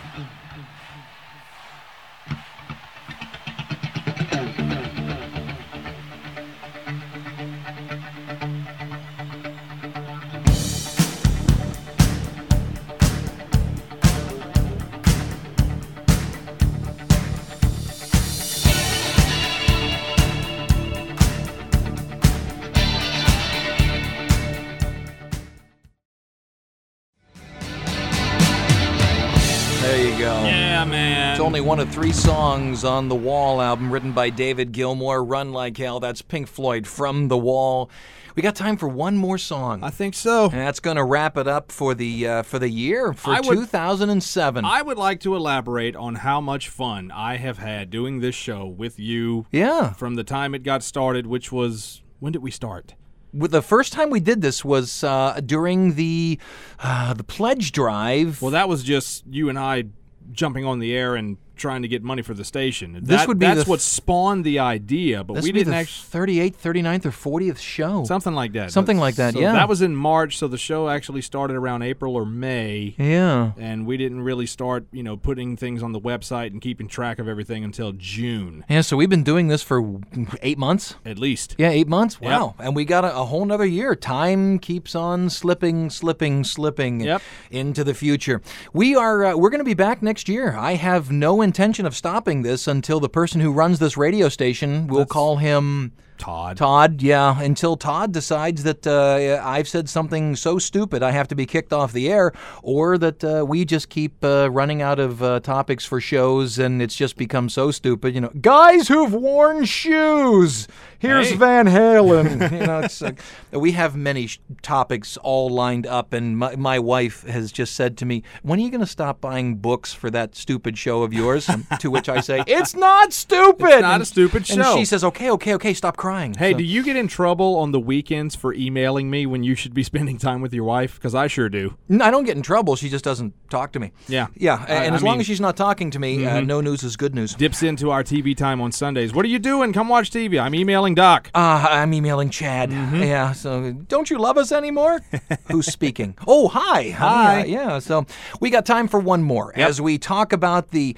Only 31.48 31.60
one 31.62 31.80
of 31.80 31.88
three 31.88 32.12
songs 32.12 32.84
on 32.84 33.08
the 33.08 33.14
Wall 33.14 33.62
album 33.62 33.90
written 33.90 34.12
by 34.12 34.28
David 34.28 34.70
Gilmour. 34.70 35.24
Run 35.24 35.50
Like 35.50 35.78
Hell. 35.78 35.98
That's 35.98 36.20
Pink 36.20 36.46
Floyd 36.46 36.86
from 36.86 37.28
the 37.28 37.38
Wall. 37.38 37.88
We 38.36 38.42
got 38.42 38.54
time 38.54 38.76
for 38.76 38.86
one 38.86 39.16
more 39.16 39.38
song. 39.38 39.82
I 39.82 39.88
think 39.88 40.12
so. 40.12 40.50
and 40.50 40.60
that's 40.60 40.78
going 40.78 40.98
to 40.98 41.04
wrap 41.04 41.38
it 41.38 41.48
up 41.48 41.72
for 41.72 41.94
the 41.94 42.28
uh, 42.28 42.42
for 42.42 42.58
the 42.58 42.68
year 42.68 43.14
for 43.14 43.30
I 43.30 43.40
would- 43.40 43.60
2007. 43.60 44.66
I 44.66 44.82
would 44.82 44.98
like 44.98 45.20
to 45.20 45.34
elaborate 45.34 45.96
on 45.96 46.16
how 46.16 46.42
much 46.42 46.68
fun 46.68 47.10
I 47.10 47.38
have 47.38 47.56
had 47.56 47.88
doing 47.88 48.20
this 48.20 48.34
show 48.34 48.66
with 48.66 48.98
you 48.98 49.46
yeah. 49.50 49.94
from 49.94 50.16
the 50.16 50.24
time 50.24 50.54
it 50.54 50.62
got 50.62 50.82
started, 50.82 51.26
which 51.26 51.50
was 51.50 52.02
when 52.18 52.34
did 52.34 52.42
we 52.42 52.50
start? 52.50 52.92
The 53.32 53.62
first 53.62 53.94
time 53.94 54.10
we 54.10 54.20
did 54.20 54.42
this 54.42 54.66
was 54.66 55.02
uh, 55.02 55.40
during 55.44 55.94
the 55.94 56.38
uh, 56.78 57.14
the 57.14 57.24
pledge 57.24 57.72
drive. 57.72 58.42
Well, 58.42 58.50
that 58.50 58.68
was 58.68 58.82
just 58.82 59.24
you 59.26 59.48
and 59.48 59.58
I 59.58 59.84
jumping 60.32 60.64
on 60.64 60.78
the 60.78 60.94
air 60.94 61.16
and 61.16 61.36
trying 61.58 61.82
to 61.82 61.88
get 61.88 62.02
money 62.02 62.22
for 62.22 62.34
the 62.34 62.44
station. 62.44 62.92
This 63.02 63.02
That- 63.20 63.28
would 63.28 63.38
be 63.38 63.46
that's 63.46 63.64
the- 63.64 63.70
what 63.70 63.80
spawned 63.80 64.44
the 64.44 64.58
idea, 64.58 65.22
but 65.24 65.34
this 65.34 65.44
we 65.44 65.52
didn't 65.52 65.72
the 65.72 65.76
actually 65.76 66.08
38th, 66.10 66.56
39th, 66.62 67.06
or 67.06 67.10
40th 67.10 67.58
show. 67.58 68.04
something 68.04 68.32
like 68.34 68.52
that. 68.52 68.70
Something 68.72 68.98
like 68.98 69.16
that, 69.16 69.34
so 69.34 69.40
yeah. 69.40 69.52
That 69.52 69.68
was 69.68 69.82
in 69.82 69.94
March, 69.96 70.38
so 70.38 70.48
the 70.48 70.56
show 70.58 70.88
actually 70.88 71.22
started 71.22 71.56
around 71.56 71.82
April 71.82 72.14
or 72.14 72.24
May. 72.24 72.94
yeah. 72.98 73.52
And 73.58 73.86
we 73.86 73.96
didn't 73.96 74.22
really 74.22 74.46
start, 74.46 74.86
you 74.92 75.02
know, 75.02 75.16
putting 75.16 75.56
things 75.56 75.82
on 75.82 75.92
the 75.92 76.00
website 76.00 76.48
and 76.48 76.60
keeping 76.60 76.88
track 76.88 77.18
of 77.18 77.28
everything 77.28 77.64
until 77.64 77.92
June, 77.92 78.64
Yeah, 78.70 78.80
so 78.82 78.96
we've 78.96 79.10
been 79.10 79.22
doing 79.24 79.48
this 79.48 79.62
for 79.62 80.00
eight 80.42 80.58
months. 80.58 80.94
at 81.04 81.18
least. 81.18 81.54
Yeah, 81.58 81.70
eight 81.70 81.88
months. 81.88 82.18
Yep. 82.20 82.30
Wow. 82.30 82.54
And 82.58 82.76
we 82.76 82.84
got 82.84 83.04
a, 83.04 83.14
a 83.16 83.24
whole 83.24 83.44
nother 83.44 83.66
year. 83.66 83.94
Time 83.94 84.58
keeps 84.58 84.94
on 84.94 85.28
slipping, 85.30 85.90
slipping, 85.90 86.44
slipping 86.44 87.00
Yep. 87.00 87.22
into 87.50 87.84
the 87.84 87.94
future. 87.94 88.40
We 88.72 88.94
are 88.94 89.24
uh, 89.24 89.36
we're 89.36 89.50
going 89.50 89.58
to 89.60 89.64
be 89.64 89.74
back 89.74 90.02
next 90.02 90.28
year. 90.28 90.54
I 90.56 90.74
have 90.74 91.10
no 91.10 91.42
intention 91.48 91.86
of 91.86 91.96
stopping 91.96 92.42
this 92.42 92.68
until 92.68 93.00
the 93.00 93.08
person 93.08 93.40
who 93.40 93.50
runs 93.50 93.78
this 93.78 93.96
radio 93.96 94.28
station, 94.28 94.86
we'll 94.86 95.06
call 95.06 95.38
him 95.38 95.92
Todd. 96.18 96.56
Todd, 96.56 97.00
yeah, 97.02 97.40
until 97.40 97.76
Todd 97.76 98.12
decides 98.12 98.62
that 98.64 98.86
uh, 98.86 99.40
I've 99.44 99.68
said 99.68 99.88
something 99.88 100.36
so 100.36 100.58
stupid 100.58 101.02
I 101.02 101.12
have 101.12 101.28
to 101.28 101.34
be 101.34 101.46
kicked 101.46 101.72
off 101.72 101.92
the 101.92 102.08
air, 102.10 102.32
or 102.62 102.98
that 102.98 103.22
uh, 103.24 103.44
we 103.46 103.64
just 103.64 103.88
keep 103.88 104.22
uh, 104.24 104.50
running 104.50 104.82
out 104.82 104.98
of 104.98 105.22
uh, 105.22 105.40
topics 105.40 105.84
for 105.84 106.00
shows 106.00 106.58
and 106.58 106.82
it's 106.82 106.94
just 106.96 107.16
become 107.16 107.48
so 107.48 107.70
stupid. 107.70 108.14
You 108.14 108.20
know, 108.22 108.32
guys 108.40 108.88
who've 108.88 109.12
worn 109.12 109.64
shoes. 109.64 110.68
Here's 111.00 111.30
Hey. 111.30 111.36
Van 111.36 111.66
Halen. 111.66 112.50
you 112.60 112.66
know, 112.66 112.80
it's 112.80 113.00
like, 113.00 113.20
we 113.52 113.70
have 113.72 113.94
many 113.94 114.26
sh- 114.26 114.40
topics 114.62 115.16
all 115.18 115.48
lined 115.48 115.86
up, 115.86 116.12
and 116.12 116.36
my, 116.36 116.56
my 116.56 116.80
wife 116.80 117.22
has 117.22 117.52
just 117.52 117.76
said 117.76 117.96
to 117.98 118.04
me, 118.04 118.24
"When 118.42 118.58
are 118.58 118.62
you 118.62 118.70
going 118.70 118.80
to 118.80 118.86
stop 118.86 119.20
buying 119.20 119.54
books 119.56 119.92
for 119.94 120.10
that 120.10 120.34
stupid 120.34 120.76
show 120.76 121.04
of 121.04 121.12
yours?" 121.12 121.48
To 121.78 121.90
which 121.92 122.08
I 122.08 122.18
say, 122.20 122.42
"It's 122.48 122.74
not 122.74 123.12
stupid. 123.12 123.66
It's 123.68 123.82
not 123.82 123.94
And- 123.94 124.02
a 124.02 124.06
stupid 124.06 124.44
show." 124.44 124.54
And 124.72 124.78
she 124.80 124.84
says, 124.84 125.04
"Okay, 125.04 125.30
okay, 125.30 125.54
okay, 125.54 125.72
stop 125.72 125.96
crying." 125.96 126.07
Hey, 126.38 126.52
So- 126.52 126.58
do 126.58 126.64
you 126.64 126.82
get 126.82 126.96
in 126.96 127.08
trouble 127.08 127.56
on 127.56 127.72
the 127.72 127.80
weekends 127.80 128.34
for 128.34 128.54
emailing 128.54 129.10
me 129.10 129.26
when 129.26 129.42
you 129.42 129.54
should 129.54 129.74
be 129.74 129.82
spending 129.92 130.18
time 130.18 130.40
with 130.40 130.52
your 130.54 130.64
wife? 130.64 130.94
Because 130.94 131.14
I 131.14 131.26
sure 131.26 131.48
do. 131.48 131.74
I 131.90 132.10
don't 132.10 132.24
get 132.24 132.36
in 132.36 132.42
trouble. 132.42 132.76
She 132.76 132.88
just 132.88 133.04
doesn't 133.04 133.34
talk 133.50 133.72
to 133.72 133.80
me. 133.80 133.92
Yeah. 134.08 134.28
Yeah. 134.36 134.64
I- 134.68 134.74
and 134.84 134.94
I 134.94 134.96
as 134.96 135.02
long 135.02 135.14
mean- 135.14 135.20
as 135.20 135.26
she's 135.26 135.40
not 135.40 135.56
talking 135.56 135.90
to 135.90 135.98
me, 135.98 136.24
uh, 136.24 136.40
no 136.40 136.60
news 136.60 136.82
is 136.82 136.96
good 136.96 137.14
news. 137.14 137.34
Dips 137.34 137.62
into 137.62 137.90
our 137.90 138.02
TV 138.02 138.36
time 138.36 138.60
on 138.60 138.72
Sundays. 138.72 139.12
What 139.14 139.24
are 139.24 139.28
you 139.28 139.38
doing? 139.38 139.72
Come 139.72 139.88
watch 139.88 140.10
TV. 140.10 140.38
I'm 140.40 140.54
emailing 140.54 140.94
Doc. 140.94 141.30
Uh, 141.34 141.66
I'm 141.70 141.92
emailing 141.94 142.30
Chad. 142.30 142.70
Mm-hmm. 142.70 143.02
Yeah. 143.02 143.32
So, 143.32 143.72
don't 143.72 144.10
you 144.10 144.18
love 144.18 144.38
us 144.38 144.52
anymore? 144.52 145.00
Who's 145.50 145.66
speaking? 145.66 146.14
Oh, 146.26 146.48
hi. 146.48 146.90
Hi. 146.90 147.40
Uh, 147.40 147.44
yeah. 147.44 147.78
So, 147.78 148.06
we 148.40 148.50
got 148.50 148.64
time 148.66 148.88
for 148.88 149.00
one 149.00 149.22
more 149.22 149.52
as 149.58 149.80
we 149.80 149.98
talk 149.98 150.32
about 150.32 150.70
the, 150.70 150.96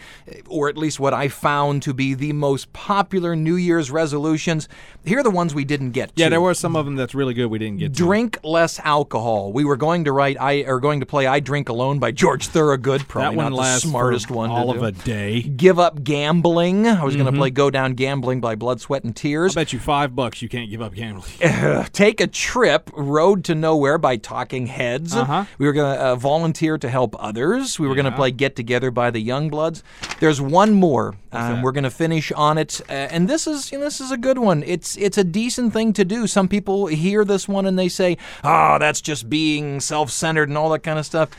or 0.49 0.68
at 0.68 0.77
least 0.77 1.01
what 1.01 1.14
I 1.14 1.29
found 1.29 1.83
to 1.83 1.94
be 1.94 2.14
the 2.14 2.33
most 2.33 2.73
popular 2.73 3.35
New 3.37 3.57
Year's 3.57 3.90
resolutions. 3.90 4.68
Here 5.05 5.19
are 5.19 5.23
the 5.23 5.31
ones 5.31 5.55
we 5.55 5.65
didn't 5.65 5.91
get. 5.93 6.13
Yeah, 6.15 6.27
to. 6.27 6.31
there 6.31 6.41
were 6.41 6.55
some 6.55 6.77
of 6.77 6.85
them 6.85 6.97
that's 6.97 7.15
really 7.15 7.35
good 7.35 7.47
we 7.47 7.59
didn't 7.59 7.79
get 7.79 7.95
to. 7.95 8.03
Drink 8.05 8.39
less 8.45 8.79
alcohol. 8.81 9.53
We 9.53 9.65
were 9.65 9.77
going 9.77 10.05
to 10.05 10.13
write 10.13 10.37
I 10.41 10.63
or 10.65 10.79
going 10.81 11.01
to 11.01 11.07
play 11.07 11.27
I 11.27 11.41
Drink 11.41 11.69
Alone 11.69 11.99
by 11.99 12.11
George 12.13 12.47
Thorogood. 12.49 13.09
Probably 13.09 13.37
That 13.37 13.43
one 13.43 13.53
not 13.53 13.63
the 13.63 13.79
smartest 13.81 14.31
one. 14.31 14.51
to 14.51 14.55
all 14.55 14.71
of 14.71 14.79
do. 14.79 14.85
a 14.85 14.93
day. 14.93 15.43
Give 15.43 15.79
Up 15.79 16.03
Gambling. 16.05 16.87
I 16.87 17.03
was 17.05 17.17
going 17.17 17.27
to 17.33 17.33
play 17.33 17.51
Go 17.51 17.71
Down 17.71 17.95
Gambling 17.95 18.41
by 18.41 18.55
Blood, 18.57 18.81
Sweat, 18.81 19.05
and 19.05 19.17
Tears. 19.17 19.57
I 19.57 19.61
bet 19.63 19.73
you 19.73 19.79
five 19.79 20.15
bucks 20.15 20.43
you 20.43 20.49
can't 20.49 20.69
give 20.71 20.83
up 20.83 20.95
gambling. 20.95 21.31
Take 21.93 22.21
a 22.21 22.27
Trip, 22.27 22.91
Road 22.95 23.45
to 23.45 23.55
Nowhere 23.55 23.99
by 23.99 24.17
Talking 24.17 24.67
Heads. 24.67 25.15
Uh-huh. 25.15 25.45
We 25.59 25.67
were 25.67 25.73
going 25.73 25.95
to 25.97 26.01
uh, 26.03 26.17
volunteer 26.17 26.77
to 26.79 26.89
help 26.89 27.15
others. 27.19 27.79
We 27.79 27.89
were 27.89 27.95
going 27.95 28.05
to 28.05 28.13
play 28.13 28.31
Get 28.31 28.55
Together 28.57 28.91
by 28.91 29.11
the 29.11 29.27
Youngbloods. 29.27 29.83
There's 30.21 30.41
one 30.41 30.73
more 30.73 31.15
Um, 31.33 31.62
we're 31.62 31.73
going 31.73 31.85
to 31.85 31.90
finish 31.90 32.33
on 32.33 32.59
it, 32.59 32.81
uh, 32.88 32.93
and 32.93 33.29
this 33.29 33.47
is 33.47 33.71
you 33.71 33.79
know, 33.79 33.85
this 33.85 34.01
is 34.01 34.11
a 34.11 34.16
good 34.16 34.38
one. 34.38 34.62
It's 34.64 34.97
it's 34.97 35.19
a 35.19 35.25
decent 35.25 35.73
thing 35.73 35.93
to 35.95 36.05
do. 36.05 36.27
Some 36.27 36.49
people 36.49 36.87
hear 36.87 37.25
this 37.25 37.47
one 37.49 37.66
and 37.66 37.79
they 37.79 37.88
say, 37.88 38.19
"Oh, 38.43 38.79
that's 38.79 39.01
just 39.01 39.31
being 39.31 39.81
self-centered 39.81 40.49
and 40.49 40.59
all 40.59 40.71
that 40.71 40.81
kind 40.81 40.99
of 40.99 41.07
stuff." 41.07 41.31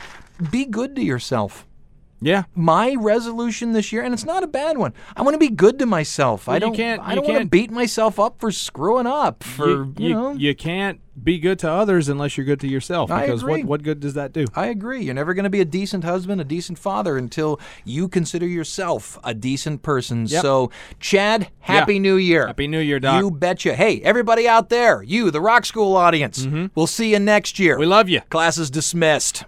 Be 0.50 0.64
good 0.64 0.96
to 0.96 1.02
yourself. 1.02 1.66
Yeah. 2.22 2.44
My 2.54 2.94
resolution 2.98 3.72
this 3.72 3.92
year, 3.92 4.02
and 4.02 4.14
it's 4.14 4.24
not 4.24 4.42
a 4.42 4.46
bad 4.46 4.78
one. 4.78 4.92
I 5.16 5.22
want 5.22 5.34
to 5.34 5.38
be 5.38 5.48
good 5.48 5.78
to 5.80 5.86
myself. 5.86 6.48
I 6.48 6.58
don't. 6.58 6.74
can't- 6.74 7.02
I 7.02 7.14
don't 7.14 7.26
want 7.26 7.40
to 7.40 7.46
beat 7.46 7.70
myself 7.70 8.18
up 8.20 8.38
for 8.38 8.50
screwing 8.52 9.06
up. 9.06 9.42
For 9.44 9.68
you, 9.68 9.94
you, 9.98 10.08
know. 10.14 10.32
you 10.32 10.54
can't 10.54 11.00
be 11.22 11.38
good 11.38 11.58
to 11.58 11.70
others 11.70 12.08
unless 12.08 12.36
you're 12.38 12.46
good 12.46 12.60
to 12.60 12.66
yourself. 12.68 13.10
I 13.10 13.26
Because 13.26 13.42
agree. 13.42 13.62
what 13.62 13.68
what 13.68 13.82
good 13.82 14.00
does 14.00 14.14
that 14.14 14.32
do? 14.32 14.46
I 14.54 14.66
agree. 14.66 15.02
You're 15.04 15.14
never 15.14 15.34
going 15.34 15.44
to 15.44 15.50
be 15.50 15.60
a 15.60 15.64
decent 15.64 16.04
husband, 16.04 16.40
a 16.40 16.44
decent 16.44 16.78
father 16.78 17.16
until 17.18 17.60
you 17.84 18.08
consider 18.08 18.46
yourself 18.46 19.18
a 19.24 19.34
decent 19.34 19.82
person. 19.82 20.26
Yep. 20.26 20.42
So, 20.42 20.70
Chad, 21.00 21.48
Happy 21.60 21.94
Yeah. 21.94 22.00
New 22.00 22.16
Year. 22.16 22.46
Happy 22.46 22.66
New 22.66 22.80
Year, 22.80 22.98
Doc. 23.00 23.20
You 23.20 23.30
betcha. 23.30 23.74
Hey, 23.74 24.00
everybody 24.02 24.48
out 24.48 24.68
there, 24.68 25.02
you, 25.02 25.30
the 25.30 25.40
Rock 25.40 25.64
School 25.66 25.96
audience, 25.96 26.46
we'll 26.74 26.86
see 26.86 27.10
you 27.12 27.18
next 27.18 27.58
year. 27.58 27.74
Mm-hmm. 27.74 27.80
We 27.80 27.86
love 27.86 28.08
you. 28.08 28.20
Class 28.30 28.58
is 28.58 28.70
dismissed. 28.70 29.44